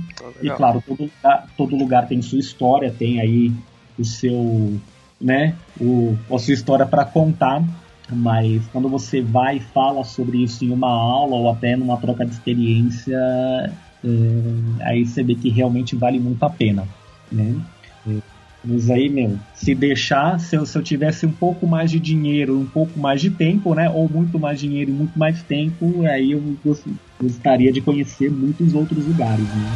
[0.43, 3.53] e claro, todo lugar, todo lugar tem sua história, tem aí
[3.99, 4.81] o seu,
[5.21, 5.55] né?
[5.81, 7.63] O, a sua história para contar.
[8.13, 12.27] Mas quando você vai e fala sobre isso em uma aula ou até numa troca
[12.27, 16.89] de experiência, é, aí você vê que realmente vale muito a pena,
[17.31, 17.55] né?
[18.63, 22.59] Mas aí, meu, se deixar, se eu, se eu tivesse um pouco mais de dinheiro,
[22.59, 23.89] um pouco mais de tempo, né?
[23.89, 26.43] Ou muito mais dinheiro e muito mais tempo, aí eu
[27.21, 29.71] gostaria de conhecer muitos outros lugares, né?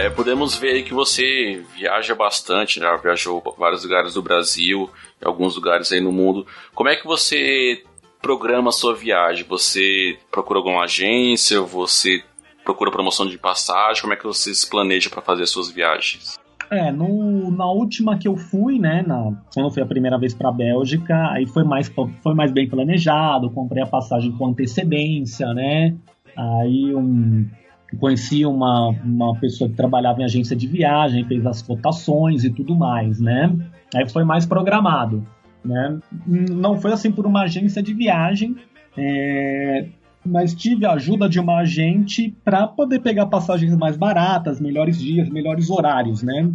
[0.00, 4.88] É, podemos ver aí que você viaja bastante, já viajou vários lugares do Brasil,
[5.22, 6.46] alguns lugares aí no mundo.
[6.74, 7.82] Como é que você
[8.22, 9.44] programa a sua viagem?
[9.46, 11.60] Você procura alguma agência?
[11.60, 12.22] Você
[12.64, 14.00] procura promoção de passagem?
[14.00, 16.38] Como é que você se planeja para fazer as suas viagens?
[16.70, 20.32] É, no, na última que eu fui, né, na, quando eu fui a primeira vez
[20.32, 25.94] para Bélgica, aí foi mais, foi mais bem planejado, comprei a passagem com antecedência, né,
[26.34, 27.50] aí um,
[27.98, 32.76] conheci uma, uma pessoa que trabalhava em agência de viagem, fez as cotações e tudo
[32.76, 33.52] mais, né?
[33.94, 35.26] Aí foi mais programado,
[35.64, 35.98] né?
[36.26, 38.56] Não foi assim por uma agência de viagem,
[38.96, 39.88] é,
[40.24, 45.28] mas tive a ajuda de uma agente para poder pegar passagens mais baratas, melhores dias,
[45.28, 46.48] melhores horários, né?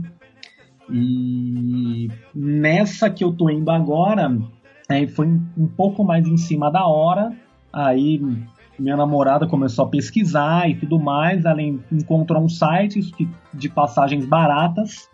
[0.90, 4.38] E nessa que eu tô indo agora,
[4.88, 7.32] aí foi um pouco mais em cima da hora,
[7.74, 8.22] aí
[8.80, 11.46] minha namorada começou a pesquisar e tudo mais.
[11.46, 13.00] Ela encontrou um site
[13.54, 15.10] de passagens baratas.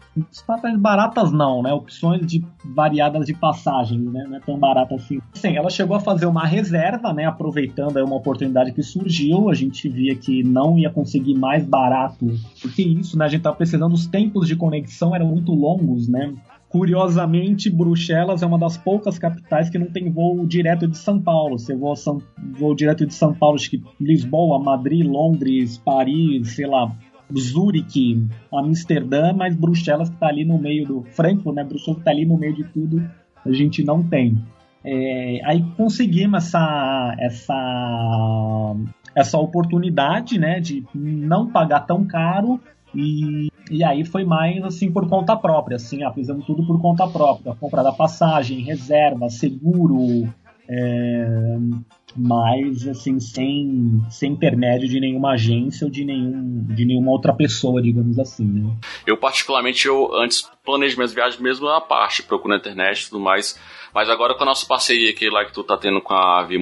[0.45, 1.71] Passagens baratas não, né?
[1.71, 4.26] Opções de variadas de passagens, né?
[4.28, 5.19] Não é tão barata assim.
[5.34, 7.26] Sim, ela chegou a fazer uma reserva, né?
[7.26, 9.50] Aproveitando aí uma oportunidade que surgiu.
[9.50, 13.26] A gente via que não ia conseguir mais barato do que isso, né?
[13.26, 16.34] A gente tava precisando, os tempos de conexão eram muito longos, né?
[16.71, 21.60] Curiosamente, Bruxelas é uma das poucas capitais que não tem voo direto de São Paulo.
[21.60, 22.21] Você voa São,
[22.77, 26.95] direto de São Paulo, acho que Lisboa, Madrid, Londres, Paris, sei lá,
[27.38, 31.63] Zurique, Amsterdã, mas Bruxelas que está ali no meio do Frankfurt, né?
[31.65, 33.03] Bruxelas que está ali no meio de tudo,
[33.45, 34.41] a gente não tem.
[34.84, 38.75] É, aí conseguimos essa essa
[39.13, 42.62] essa oportunidade, né, de não pagar tão caro
[42.93, 47.08] e, e aí foi mais assim por conta própria, assim, ah, fizemos tudo por conta
[47.08, 50.27] própria, compra da passagem, reserva, seguro,
[50.69, 51.58] é,
[52.15, 57.82] mas assim sem, sem intermédio de nenhuma agência ou de, nenhum, de nenhuma outra pessoa,
[57.82, 58.73] digamos assim, né?
[59.06, 63.21] Eu particularmente eu antes planejo minhas viagens mesmo na parte, procuro na internet e tudo
[63.21, 63.60] mais,
[63.93, 66.60] mas agora com a nossa parceria aqui lá que tu tá tendo com a Via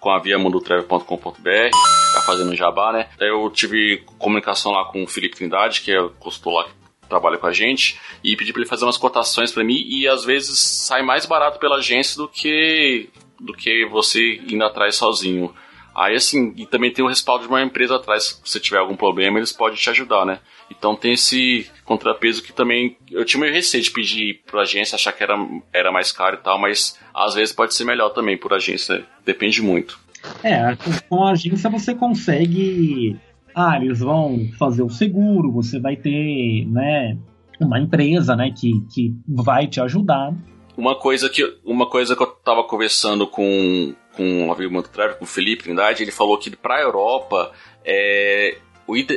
[0.00, 3.08] com a tá fazendo jabá, né?
[3.20, 6.70] Eu tive comunicação lá com o Felipe Trindade, que é consultor lá que
[7.08, 10.24] trabalha com a gente, e pedi para ele fazer umas cotações para mim e às
[10.24, 13.08] vezes sai mais barato pela agência do que
[13.38, 15.54] do que você indo atrás sozinho.
[15.94, 19.38] Aí assim, e também tem o respaldo de uma empresa atrás, se tiver algum problema,
[19.38, 20.40] eles podem te ajudar, né?
[20.70, 25.12] Então tem esse contrapeso que também eu tinha meio receio de pedir pra agência, achar
[25.12, 25.36] que era,
[25.72, 29.62] era mais caro e tal, mas às vezes pode ser melhor também por agência, depende
[29.62, 29.98] muito.
[30.42, 30.76] É,
[31.08, 33.16] com a agência você consegue.
[33.54, 37.16] Ah, eles vão fazer o seguro, você vai ter, né,
[37.60, 40.34] uma empresa, né, que, que vai te ajudar.
[40.76, 44.82] Uma coisa que, uma coisa que eu tava conversando com, com o amigo
[45.18, 47.50] com o Felipe Trindade, ele falou que pra Europa
[47.82, 48.58] é,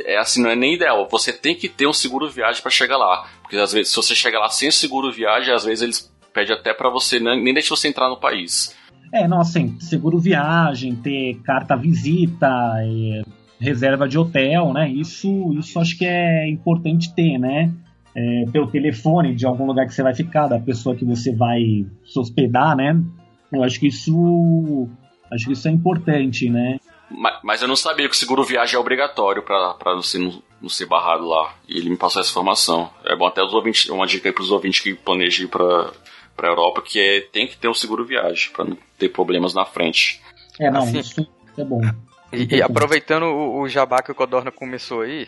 [0.06, 1.06] é assim, não é nem ideal.
[1.10, 3.28] Você tem que ter um seguro viagem para chegar lá.
[3.42, 6.72] Porque às vezes, se você chegar lá sem seguro viagem, às vezes eles pedem até
[6.72, 8.74] para você, nem, nem deixa você entrar no país.
[9.12, 13.22] É, não, assim, seguro viagem, ter carta visita, é,
[13.60, 14.88] reserva de hotel, né?
[14.88, 17.72] Isso, isso acho que é importante ter, né?
[18.14, 21.60] É, pelo telefone de algum lugar que você vai ficar, da pessoa que você vai
[22.04, 23.00] se hospedar, né?
[23.52, 24.88] Eu acho que isso,
[25.32, 26.78] acho que isso é importante, né?
[27.10, 30.68] Mas, mas eu não sabia que o seguro viagem é obrigatório para você não, não,
[30.68, 31.54] ser barrado lá.
[31.68, 32.88] E ele me passou essa informação.
[33.04, 35.90] É bom até os ouvintes, uma dica aí para os ouvintes que planejam ir para
[36.40, 39.66] para Europa que é tem que ter um seguro viagem para não ter problemas na
[39.66, 40.22] frente.
[40.58, 41.82] É, não, assim, isso é bom.
[42.32, 45.26] E, e aproveitando o, o jabá que o Codorna começou aí,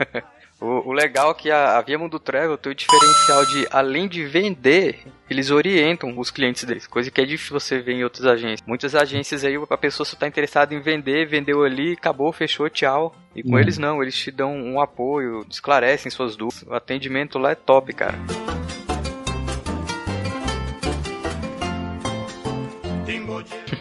[0.58, 4.08] o, o, legal é que a, a Via Mundo Travel tem o diferencial de, além
[4.08, 8.24] de vender, eles orientam os clientes deles, coisa que é difícil você ver em outras
[8.24, 8.66] agências.
[8.66, 13.14] Muitas agências aí, a pessoa só está interessada em vender, vendeu ali, acabou, fechou, tchau.
[13.36, 13.58] E com uhum.
[13.58, 16.62] eles não, eles te dão um apoio, esclarecem suas dúvidas.
[16.66, 18.16] O atendimento lá é top, cara.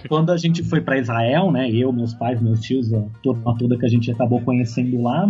[0.07, 3.77] Quando a gente foi para Israel, né, eu, meus pais, meus tios, a turma toda
[3.77, 5.29] que a gente acabou conhecendo lá,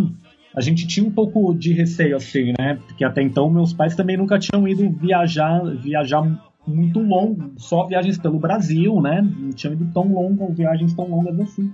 [0.56, 2.80] a gente tinha um pouco de receio assim, né?
[2.88, 6.24] Porque até então meus pais também nunca tinham ido viajar, viajar
[6.66, 9.22] muito longo, só viagens pelo Brasil, né?
[9.22, 11.72] Não tinham ido tão longo, viagens tão longas assim.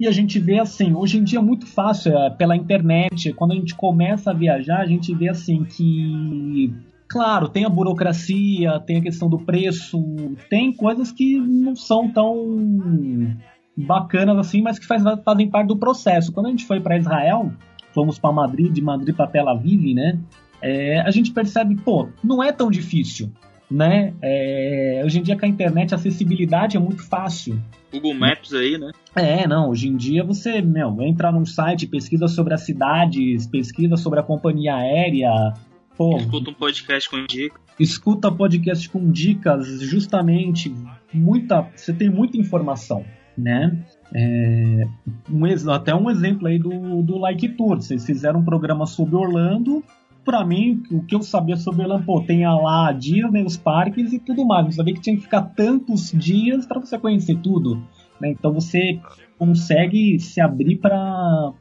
[0.00, 3.52] E a gente vê assim, hoje em dia é muito fácil, é, pela internet, quando
[3.52, 6.74] a gente começa a viajar, a gente vê assim que
[7.12, 10.02] Claro, tem a burocracia, tem a questão do preço,
[10.48, 13.36] tem coisas que não são tão
[13.76, 16.32] bacanas assim, mas que faz, fazem parte do processo.
[16.32, 17.52] Quando a gente foi para Israel,
[17.92, 20.18] fomos para Madrid, de Madrid para Tel Aviv, né?
[20.62, 23.30] É, a gente percebe, pô, não é tão difícil,
[23.70, 24.14] né?
[24.22, 27.60] É, hoje em dia com a internet a acessibilidade é muito fácil.
[27.92, 28.90] Google Maps aí, né?
[29.14, 33.98] É, não, hoje em dia você, meu, entra num site, pesquisa sobre as cidades, pesquisa
[33.98, 35.52] sobre a companhia aérea,
[35.96, 37.62] Pô, escuta um podcast com dicas.
[37.78, 40.74] Escuta podcast com dicas, justamente,
[41.12, 43.04] muita, você tem muita informação,
[43.36, 43.84] né?
[44.14, 44.86] É,
[45.30, 47.76] um, até um exemplo aí do, do Like Tour.
[47.76, 49.82] Vocês fizeram um programa sobre Orlando.
[50.24, 54.12] Para mim, o que eu sabia sobre Orlando, pô, tem lá a Disney, os parques
[54.12, 54.66] e tudo mais.
[54.66, 57.82] Eu sabia que tinha que ficar tantos dias para você conhecer tudo.
[58.20, 58.30] Né?
[58.30, 59.00] Então você
[59.38, 61.52] consegue se abrir para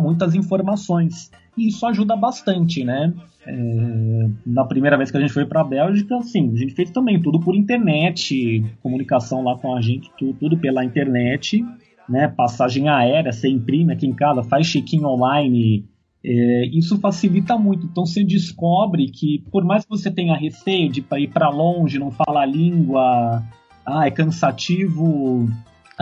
[0.00, 1.30] muitas informações.
[1.56, 3.12] E isso ajuda bastante, né?
[3.46, 6.90] É, na primeira vez que a gente foi para a Bélgica, sim, a gente fez
[6.90, 11.64] também tudo por internet, comunicação lá com a gente, tudo, tudo pela internet,
[12.08, 12.28] né?
[12.28, 15.84] Passagem aérea, você imprime aqui em casa, faz check-in online.
[16.24, 17.86] É, isso facilita muito.
[17.86, 22.10] Então você descobre que, por mais que você tenha receio de ir para longe, não
[22.12, 23.42] falar a língua,
[23.84, 25.48] ah, é cansativo,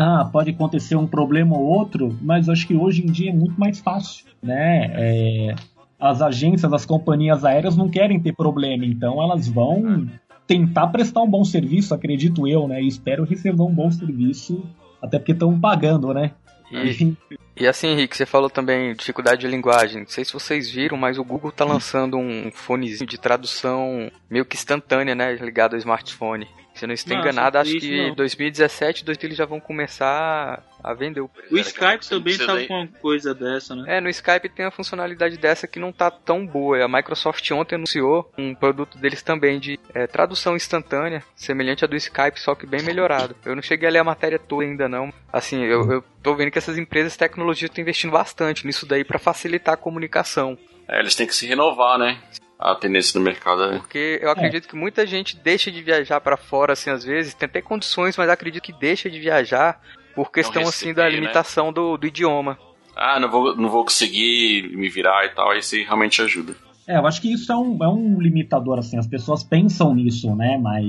[0.02, 3.60] ah, pode acontecer um problema ou outro, mas acho que hoje em dia é muito
[3.60, 4.90] mais fácil, né?
[4.94, 5.54] É,
[5.98, 10.08] as agências, as companhias aéreas não querem ter problema, então elas vão
[10.46, 12.82] tentar prestar um bom serviço, acredito eu, né?
[12.82, 14.64] E espero receber um bom serviço,
[15.02, 16.32] até porque estão pagando, né?
[16.72, 17.14] E,
[17.56, 20.02] e, assim, Henrique, você falou também dificuldade de linguagem.
[20.02, 24.46] Não sei se vocês viram, mas o Google tá lançando um fonezinho de tradução meio
[24.46, 25.34] que instantânea, né?
[25.34, 26.46] Ligado ao smartphone.
[26.74, 28.14] Se eu não estou enganado, acho que não.
[28.14, 31.54] 2017, 2000 eles já vão começar a vender o preço.
[31.54, 33.96] O Skype também tá com uma coisa dessa, né?
[33.96, 36.82] É, no Skype tem a funcionalidade dessa que não tá tão boa.
[36.82, 41.96] A Microsoft ontem anunciou um produto deles também de é, tradução instantânea, semelhante a do
[41.96, 43.36] Skype, só que bem melhorado.
[43.44, 45.12] Eu não cheguei a ler a matéria toda ainda não.
[45.32, 49.04] Assim, eu, eu tô vendo que essas empresas de tecnologia estão investindo bastante nisso daí
[49.04, 50.56] para facilitar a comunicação.
[50.88, 52.18] É, eles têm que se renovar, né?
[52.60, 53.78] A tendência do mercado é.
[53.78, 54.68] Porque eu acredito é.
[54.68, 58.28] que muita gente deixa de viajar para fora, assim, às vezes, tem até condições, mas
[58.28, 59.80] acredito que deixa de viajar
[60.14, 61.10] por questão, receber, assim, da né?
[61.10, 61.72] limitação né?
[61.72, 62.58] do, do idioma.
[62.94, 66.54] Ah, não vou, não vou conseguir me virar e tal, aí isso realmente ajuda.
[66.86, 70.34] É, eu acho que isso é um, é um limitador, assim, as pessoas pensam nisso,
[70.34, 70.84] né, mas...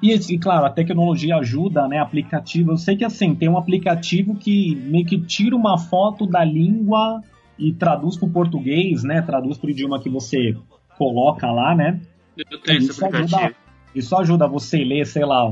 [0.00, 4.36] E, e, claro, a tecnologia ajuda, né, aplicativo, eu sei que, assim, tem um aplicativo
[4.36, 7.20] que meio que tira uma foto da língua
[7.58, 10.54] e traduz para o português, né, traduz para o idioma que você
[11.00, 11.98] coloca lá, né?
[12.36, 13.38] Eu tenho isso esse aplicativo.
[13.38, 13.56] Ajuda,
[13.94, 15.50] isso ajuda você ler, sei lá,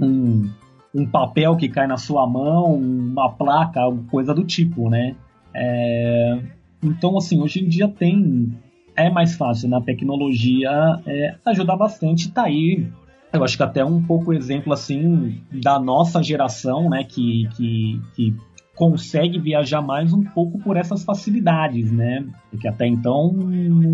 [0.00, 0.50] um,
[0.94, 3.80] um papel que cai na sua mão, uma placa,
[4.10, 5.14] coisa do tipo, né?
[5.54, 6.38] É,
[6.82, 8.56] então, assim, hoje em dia tem.
[8.96, 9.84] É mais fácil, na né?
[9.84, 10.70] tecnologia
[11.06, 12.88] é, ajuda bastante, tá aí.
[13.30, 17.04] Eu acho que até um pouco exemplo, assim, da nossa geração, né?
[17.04, 18.34] Que, que, que
[18.76, 22.24] consegue viajar mais um pouco por essas facilidades, né?
[22.50, 23.90] Porque até então não,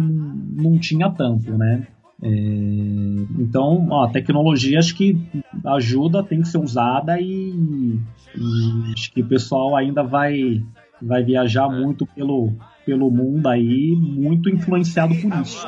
[0.73, 1.87] não tinha tanto, né?
[2.23, 5.19] É, então, ó, a tecnologia acho que
[5.65, 7.99] ajuda, tem que ser usada e,
[8.37, 10.63] e acho que o pessoal ainda vai,
[11.01, 12.53] vai viajar muito pelo,
[12.85, 15.67] pelo mundo aí, muito influenciado por isso.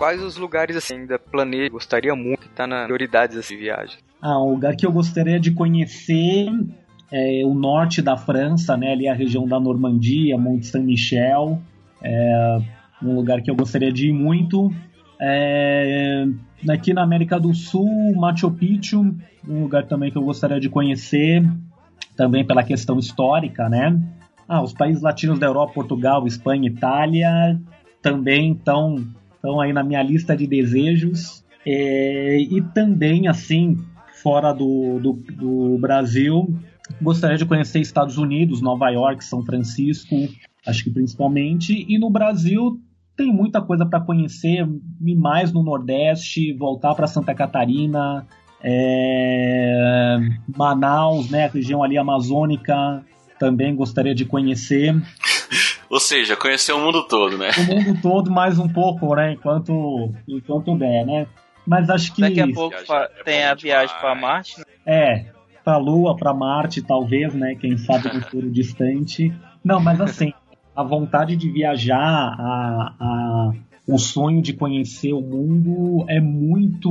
[0.00, 3.98] Quais os lugares assim ainda planejo, gostaria muito de estar na prioridades dessa viagem?
[4.18, 6.48] Ah, um lugar que eu gostaria de conhecer
[7.12, 11.60] é o norte da França, né, ali a região da Normandia, Monte Saint-Michel,
[12.02, 12.58] é
[13.02, 14.72] um lugar que eu gostaria de ir muito.
[15.20, 16.24] É,
[16.70, 19.14] aqui na América do Sul, Machu Picchu,
[19.46, 21.46] um lugar também que eu gostaria de conhecer,
[22.16, 24.00] também pela questão histórica, né?
[24.48, 27.60] Ah, os países latinos da Europa, Portugal, Espanha, Itália,
[28.00, 28.96] também estão
[29.40, 31.42] estão aí na minha lista de desejos.
[31.66, 33.78] É, e também, assim,
[34.22, 36.54] fora do, do, do, Brasil,
[37.00, 40.14] gostaria de conhecer Estados Unidos, Nova York, São Francisco,
[40.66, 41.84] acho que principalmente.
[41.88, 42.80] E no Brasil
[43.16, 44.66] tem muita coisa para conhecer,
[45.04, 48.26] ir mais no Nordeste, voltar para Santa Catarina,
[48.62, 50.18] é,
[50.56, 53.04] Manaus, né, região ali amazônica,
[53.38, 54.94] também gostaria de conhecer.
[55.90, 57.50] Ou seja, conhecer o mundo todo, né?
[57.58, 59.32] O mundo todo mais um pouco, né?
[59.32, 61.26] Enquanto, enquanto der, né?
[61.66, 62.20] Mas acho que.
[62.20, 64.58] Daqui a pouco é tem a viagem para Marte.
[64.58, 64.64] Né?
[64.86, 65.24] É,
[65.64, 67.56] para Lua, para Marte, talvez, né?
[67.56, 69.34] Quem sabe no futuro distante.
[69.64, 70.32] Não, mas assim,
[70.76, 73.52] a vontade de viajar, a, a,
[73.86, 76.88] o sonho de conhecer o mundo é muito,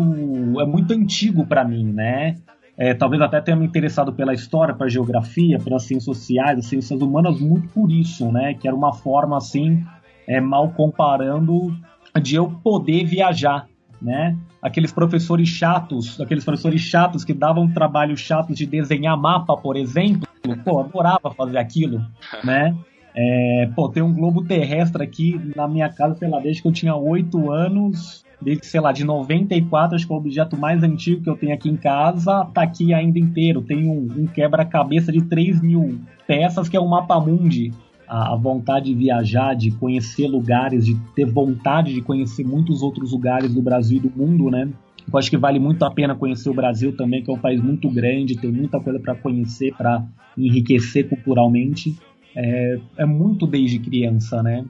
[0.60, 2.36] é muito antigo para mim, né?
[2.80, 7.02] É, talvez até tenha me interessado pela história, pela geografia, pelas ciências sociais, as ciências
[7.02, 8.54] humanas, muito por isso, né?
[8.54, 9.84] Que era uma forma, assim,
[10.26, 11.76] é, mal comparando,
[12.22, 13.68] de eu poder viajar,
[14.02, 14.38] né?
[14.62, 20.26] Aqueles professores chatos, aqueles professores chatos que davam trabalho chato de desenhar mapa, por exemplo,
[20.64, 22.02] pô, adorava fazer aquilo,
[22.46, 22.74] né?
[23.14, 26.72] É, pô, tem um globo terrestre aqui na minha casa, sei lá, desde que eu
[26.72, 31.22] tinha oito anos, desde, sei lá, de 94, acho que é o objeto mais antigo
[31.22, 33.62] que eu tenho aqui em casa, tá aqui ainda inteiro.
[33.62, 37.72] Tem um, um quebra-cabeça de 3 mil peças, que é um mapa mundi.
[38.08, 43.12] A, a, vontade de viajar, de conhecer lugares, de ter vontade de conhecer muitos outros
[43.12, 44.68] lugares do Brasil e do mundo, né?
[45.12, 47.62] Eu acho que vale muito a pena conhecer o Brasil também, que é um país
[47.62, 50.04] muito grande, tem muita coisa para conhecer, para
[50.38, 51.98] enriquecer culturalmente.
[52.36, 54.66] É, é muito desde criança, né?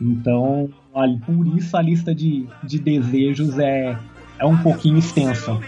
[0.00, 0.70] Então,
[1.24, 3.96] por isso a lista de, de desejos é,
[4.38, 5.58] é um pouquinho extensa.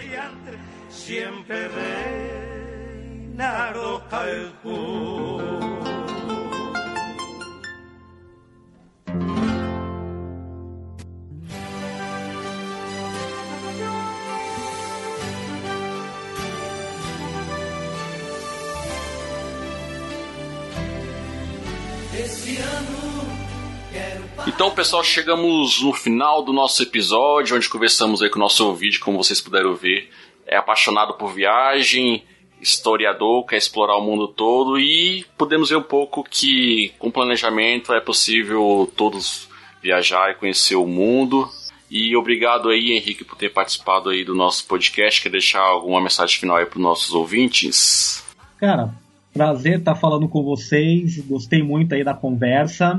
[22.15, 23.42] Esse ano
[24.47, 28.99] então, pessoal, chegamos no final do nosso episódio, onde conversamos aí com o nosso ouvinte,
[28.99, 30.11] como vocês puderam ver.
[30.47, 32.25] É apaixonado por viagem,
[32.61, 38.01] historiador, quer explorar o mundo todo e podemos ver um pouco que com planejamento é
[38.01, 39.49] possível todos
[39.83, 41.49] viajar e conhecer o mundo.
[41.91, 45.21] E obrigado aí, Henrique, por ter participado aí do nosso podcast.
[45.21, 48.25] Quer deixar alguma mensagem final aí para os nossos ouvintes?
[48.57, 48.95] Cara,
[49.35, 51.19] prazer estar falando com vocês.
[51.27, 52.99] Gostei muito aí da conversa.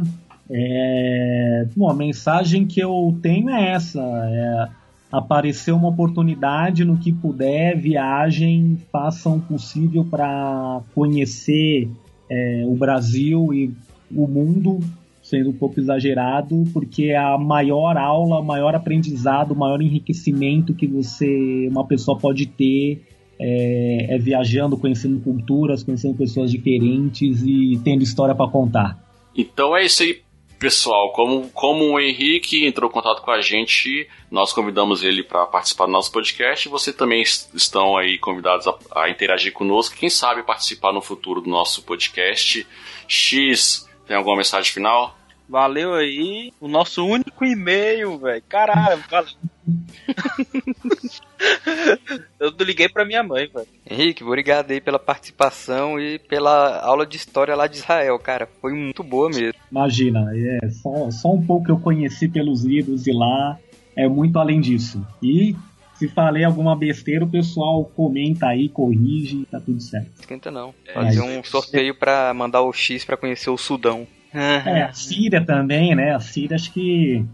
[0.49, 4.67] É, bom, a mensagem que eu tenho é essa: é,
[5.11, 11.89] aparecer uma oportunidade no que puder, viagem, façam o possível para conhecer
[12.29, 13.71] é, o Brasil e
[14.11, 14.79] o mundo,
[15.21, 20.87] sendo um pouco exagerado, porque a maior aula, o maior aprendizado, o maior enriquecimento que
[20.87, 23.01] você, uma pessoa pode ter
[23.39, 28.99] é, é viajando, conhecendo culturas, conhecendo pessoas diferentes e tendo história para contar.
[29.35, 30.21] Então é isso aí,
[30.63, 35.45] pessoal, como, como o Henrique entrou em contato com a gente, nós convidamos ele para
[35.45, 36.69] participar do nosso podcast.
[36.69, 39.97] Você também estão aí convidados a, a, interagir conosco.
[39.97, 42.65] Quem sabe participar no futuro do nosso podcast.
[43.05, 45.17] X, tem alguma mensagem final?
[45.49, 46.53] Valeu aí.
[46.61, 48.41] O nosso único e-mail, velho.
[48.47, 49.33] Caralho, valeu.
[52.39, 53.67] Eu liguei pra minha mãe, velho.
[53.85, 58.47] Henrique, obrigado aí pela participação e pela aula de história lá de Israel, cara.
[58.61, 59.59] Foi muito boa mesmo.
[59.73, 63.57] Imagina, é só, só um pouco que eu conheci pelos livros de lá,
[63.95, 65.03] é muito além disso.
[65.19, 65.55] E
[65.95, 70.11] se falei alguma besteira, o pessoal comenta aí, corrige, tá tudo certo.
[70.19, 70.75] Esquenta não.
[70.93, 74.05] Fazer é, um sorteio para mandar o X para conhecer o Sudão.
[74.31, 76.13] É, a Síria também, né?
[76.13, 77.25] A Síria acho que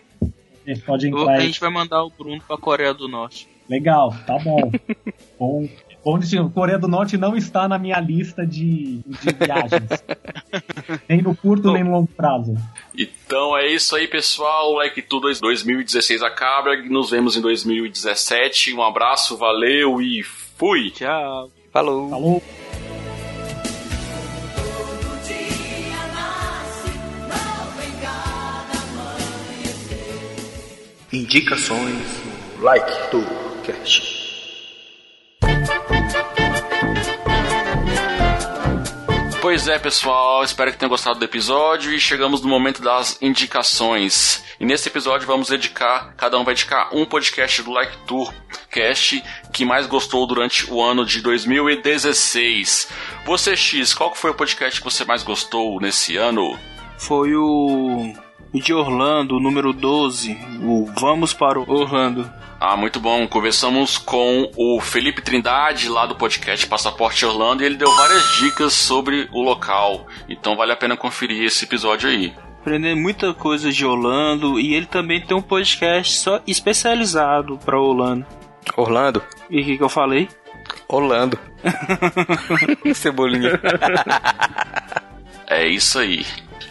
[0.84, 1.32] pode entrar.
[1.32, 3.48] A gente vai mandar o Bruno pra Coreia do Norte.
[3.70, 4.70] Legal, tá bom.
[5.40, 5.66] bom.
[6.04, 10.02] Onde Coreia do Norte não está na minha lista de, de viagens.
[11.08, 12.54] Nem no curto, nem no longo prazo.
[12.96, 14.74] Então é isso aí, pessoal.
[14.74, 16.76] Like tudo 2016 acaba.
[16.76, 18.74] Nos vemos em 2017.
[18.74, 20.90] Um abraço, valeu e fui.
[20.90, 21.50] Tchau.
[21.72, 22.10] Falou.
[22.10, 22.42] Falou.
[31.12, 32.22] Indicações
[32.60, 33.22] like do
[33.64, 34.19] cast.
[39.40, 44.44] Pois é, pessoal, espero que tenham gostado do episódio e chegamos no momento das indicações.
[44.60, 48.34] E nesse episódio vamos dedicar, cada um vai dedicar um podcast do Like Tour
[48.70, 52.90] Cast que mais gostou durante o ano de 2016.
[53.24, 56.58] Você, X, qual foi o podcast que você mais gostou nesse ano?
[56.98, 58.12] Foi o
[58.52, 62.30] de Orlando, número 12, o Vamos para o Orlando.
[62.60, 63.26] Ah, muito bom.
[63.26, 68.74] Conversamos com o Felipe Trindade, lá do podcast Passaporte Orlando, e ele deu várias dicas
[68.74, 70.06] sobre o local.
[70.28, 72.34] Então vale a pena conferir esse episódio aí.
[72.60, 78.26] Aprender muita coisa de Orlando e ele também tem um podcast só especializado para Orlando.
[78.76, 79.22] Orlando?
[79.48, 80.28] E o que, que eu falei?
[80.86, 81.38] Orlando.
[82.94, 83.58] Cebolinha.
[85.46, 86.26] É isso aí.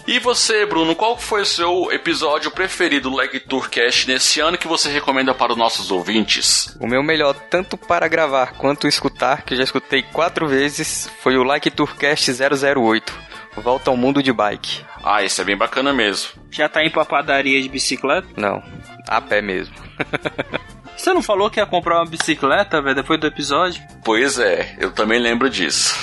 [0.07, 4.67] E você, Bruno, qual foi o seu episódio preferido do Leg Tourcast nesse ano que
[4.67, 6.75] você recomenda para os nossos ouvintes?
[6.79, 11.37] O meu melhor, tanto para gravar quanto escutar, que eu já escutei quatro vezes, foi
[11.37, 13.29] o Like Tourcast 008.
[13.57, 14.83] Volta ao mundo de bike.
[15.03, 16.31] Ah, esse é bem bacana mesmo.
[16.51, 18.27] Já tá indo pra padaria de bicicleta?
[18.35, 18.63] Não,
[19.07, 19.75] a pé mesmo.
[20.99, 23.81] Você não falou que ia comprar uma bicicleta, velho, depois do episódio?
[24.03, 25.95] Pois é, eu também lembro disso.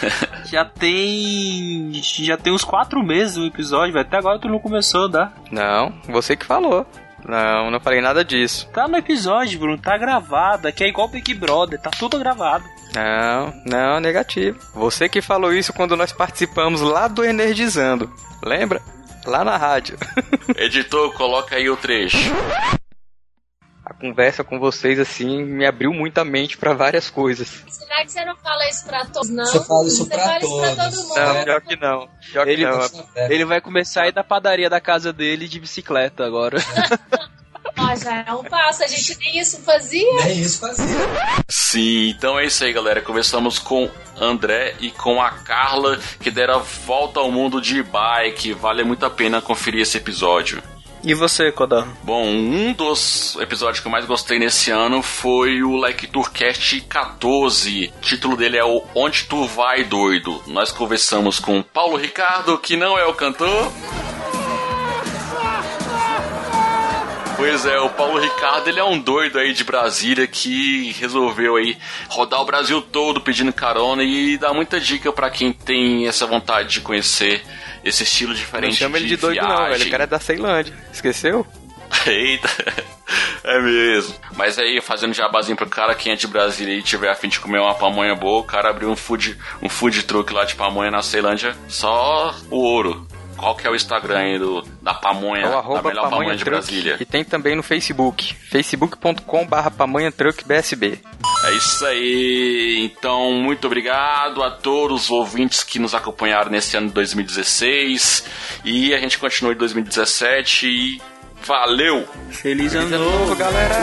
[0.44, 1.90] já tem.
[1.94, 4.04] Já tem uns quatro meses o episódio, velho.
[4.04, 5.32] Até agora tu não começou a dar.
[5.50, 6.86] Não, você que falou.
[7.26, 8.68] Não, não falei nada disso.
[8.70, 10.68] Tá no episódio, Bruno, tá gravado.
[10.68, 12.64] Aqui é igual Big Brother, tá tudo gravado.
[12.94, 14.58] Não, não, negativo.
[14.74, 18.12] Você que falou isso quando nós participamos lá do Energizando.
[18.44, 18.82] Lembra?
[19.24, 19.96] Lá na rádio.
[20.54, 22.30] Editor, coloca aí o trecho
[23.84, 27.62] a conversa com vocês, assim, me abriu muita mente para várias coisas.
[27.68, 29.44] Será que você não fala isso pra todos, não?
[29.44, 30.54] Você fala isso você pra fala todos.
[30.54, 31.14] Isso pra todo mundo.
[31.36, 32.08] Não, pior que não.
[32.32, 33.28] Pior Ele- que não.
[33.30, 36.56] Ele vai começar a ir da padaria da casa dele de bicicleta agora.
[37.76, 40.24] Ó, já é um passo, a gente nem isso fazia.
[40.24, 40.96] Nem isso fazia.
[41.48, 43.02] Sim, então é isso aí, galera.
[43.02, 48.52] Começamos com André e com a Carla, que deram a volta ao mundo de bike.
[48.52, 50.62] Vale muito a pena conferir esse episódio.
[51.06, 51.86] E você, Kodan?
[52.02, 57.92] Bom, um dos episódios que eu mais gostei nesse ano foi o Like Tourcast 14.
[57.94, 60.42] O título dele é o Onde Tu Vai, Doido.
[60.46, 63.70] Nós conversamos com Paulo Ricardo, que não é o cantor.
[67.36, 71.76] Pois é, o Paulo Ricardo, ele é um doido aí de Brasília que resolveu aí
[72.08, 76.70] rodar o Brasil todo pedindo carona e dá muita dica pra quem tem essa vontade
[76.70, 77.44] de conhecer
[77.84, 79.56] esse estilo Não diferente chama ele de doido, viagem.
[79.56, 79.86] não, velho.
[79.86, 80.74] O cara é da Ceilândia.
[80.92, 81.46] Esqueceu?
[82.06, 82.48] Eita,
[83.44, 84.14] é mesmo.
[84.36, 87.38] Mas aí, fazendo jabazinho pro cara, quem é de Brasília e tiver a fim de
[87.38, 90.90] comer uma pamonha boa, o cara abriu um food, um food truck lá de pamonha
[90.90, 93.06] na Ceilândia, só o ouro.
[93.36, 96.36] Qual que é o Instagram aí do, da pamonha, É o da melhor pamonha, pamonha
[96.36, 96.44] de.
[96.44, 96.96] Brasília?
[97.00, 98.34] E tem também no Facebook.
[98.50, 100.98] facebook.com barra pamonha truck BSB.
[101.44, 102.78] É isso aí.
[102.84, 108.24] Então, muito obrigado a todos os ouvintes que nos acompanharam nesse ano de 2016.
[108.64, 111.02] E a gente continua em 2017 e
[111.44, 112.06] valeu!
[112.30, 113.18] Feliz ano Feliz ano novo.
[113.18, 113.74] novo, galera!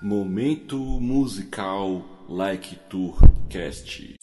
[0.00, 3.18] Momento musical Like Tour
[3.50, 4.17] Cast.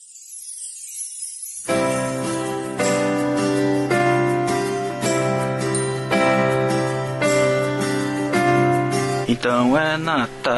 [9.27, 10.55] Então é Natal.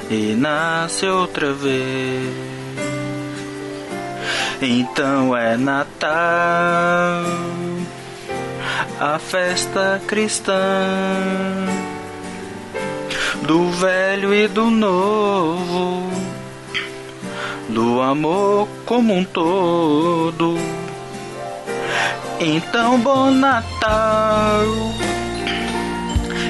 [0.09, 2.51] e nasce outra vez.
[4.61, 7.23] Então é Natal,
[9.01, 10.61] a festa cristã
[13.41, 16.07] do velho e do novo
[17.67, 20.55] do amor como um todo.
[22.39, 24.65] Então, bom Natal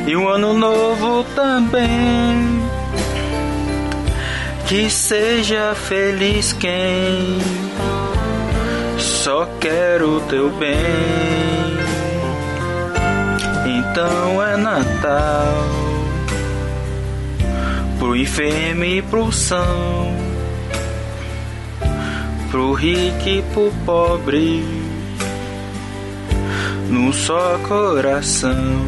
[0.06, 2.62] e um ano novo também.
[4.68, 7.40] Que seja feliz quem
[8.98, 11.61] só quer o teu bem.
[13.92, 15.66] Então é Natal.
[18.00, 20.16] Pro enfermo e pro são.
[22.50, 24.64] Pro rico e pro pobre,
[26.90, 28.86] num só coração.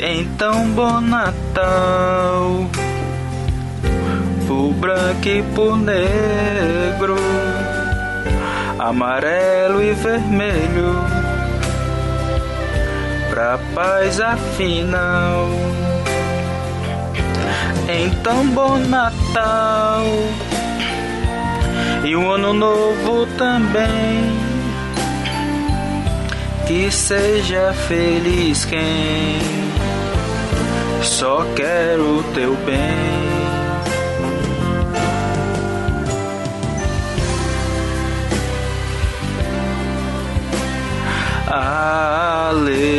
[0.00, 2.68] Então, bom Natal,
[4.48, 7.16] por branco e por negro,
[8.78, 11.17] amarelo e vermelho,
[13.38, 15.48] pra paz afinal.
[17.88, 20.04] Então, bom Natal
[22.04, 24.36] e um ano novo também.
[26.66, 29.38] Que seja feliz quem
[31.00, 33.28] só quer o teu bem.
[41.50, 42.97] Aleluia,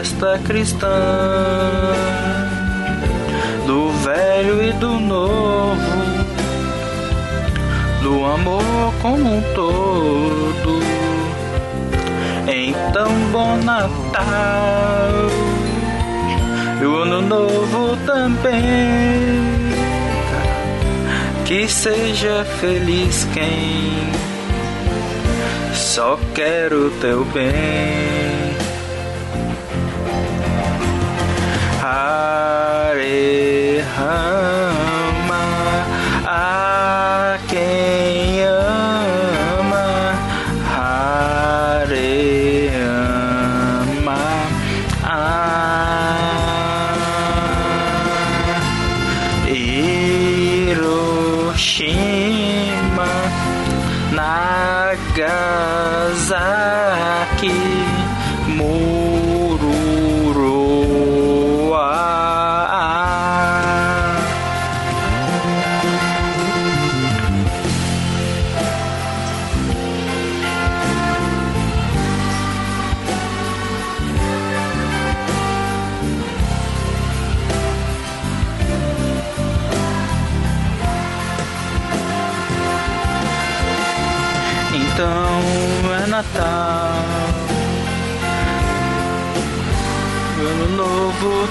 [0.00, 0.88] festa cristã
[3.66, 5.76] do velho e do novo,
[8.02, 10.80] do amor como um todo.
[12.48, 14.24] Então, bom Natal
[16.80, 19.50] e o Ano Novo também.
[21.44, 24.08] Que seja feliz quem
[25.74, 28.19] só quer o teu bem.
[31.92, 35.42] Hare Rama,
[36.24, 38.46] a quem
[39.58, 39.88] ama,
[40.72, 42.14] Hare
[42.78, 44.22] Rama,
[45.02, 45.18] a
[51.70, 53.10] Hiroshima,
[54.12, 55.26] Nagasaki,
[58.56, 58.99] Mururoa.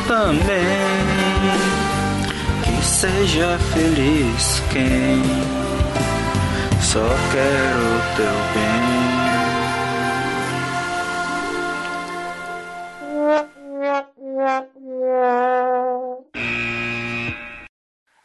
[0.09, 0.65] Também.
[2.63, 5.21] Que seja feliz quem
[6.81, 8.89] só quer o teu bem.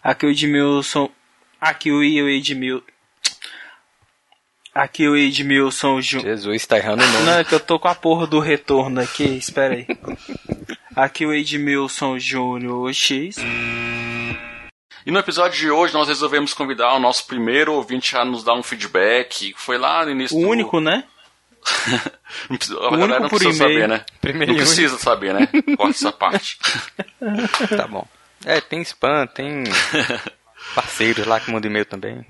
[0.03, 1.11] Aqui o Edmilson.
[1.61, 2.94] Aqui o Edmilson.
[4.75, 6.31] Aqui o Edmilson Júnior.
[6.37, 7.25] Jesus, tá errando o nome.
[7.27, 9.87] Não, é que eu tô com a porra do retorno aqui, espera aí.
[10.97, 13.37] Aqui o Edmilson Júnior X.
[15.07, 18.55] E no episódio de hoje nós resolvemos convidar o nosso primeiro ouvinte a nos dar
[18.55, 19.55] um feedback.
[19.57, 20.49] Foi lá no início O do...
[20.49, 21.05] único, né?
[22.51, 23.81] Não precisa, O a galera único não por precisa e-mail.
[23.81, 24.05] saber, né?
[24.21, 25.49] Primeiro não precisa saber, né?
[25.77, 26.59] Corta essa parte.
[27.77, 28.07] Tá bom.
[28.45, 29.65] É, tem spam, tem
[30.75, 32.27] parceiros lá que mandam e-mail também.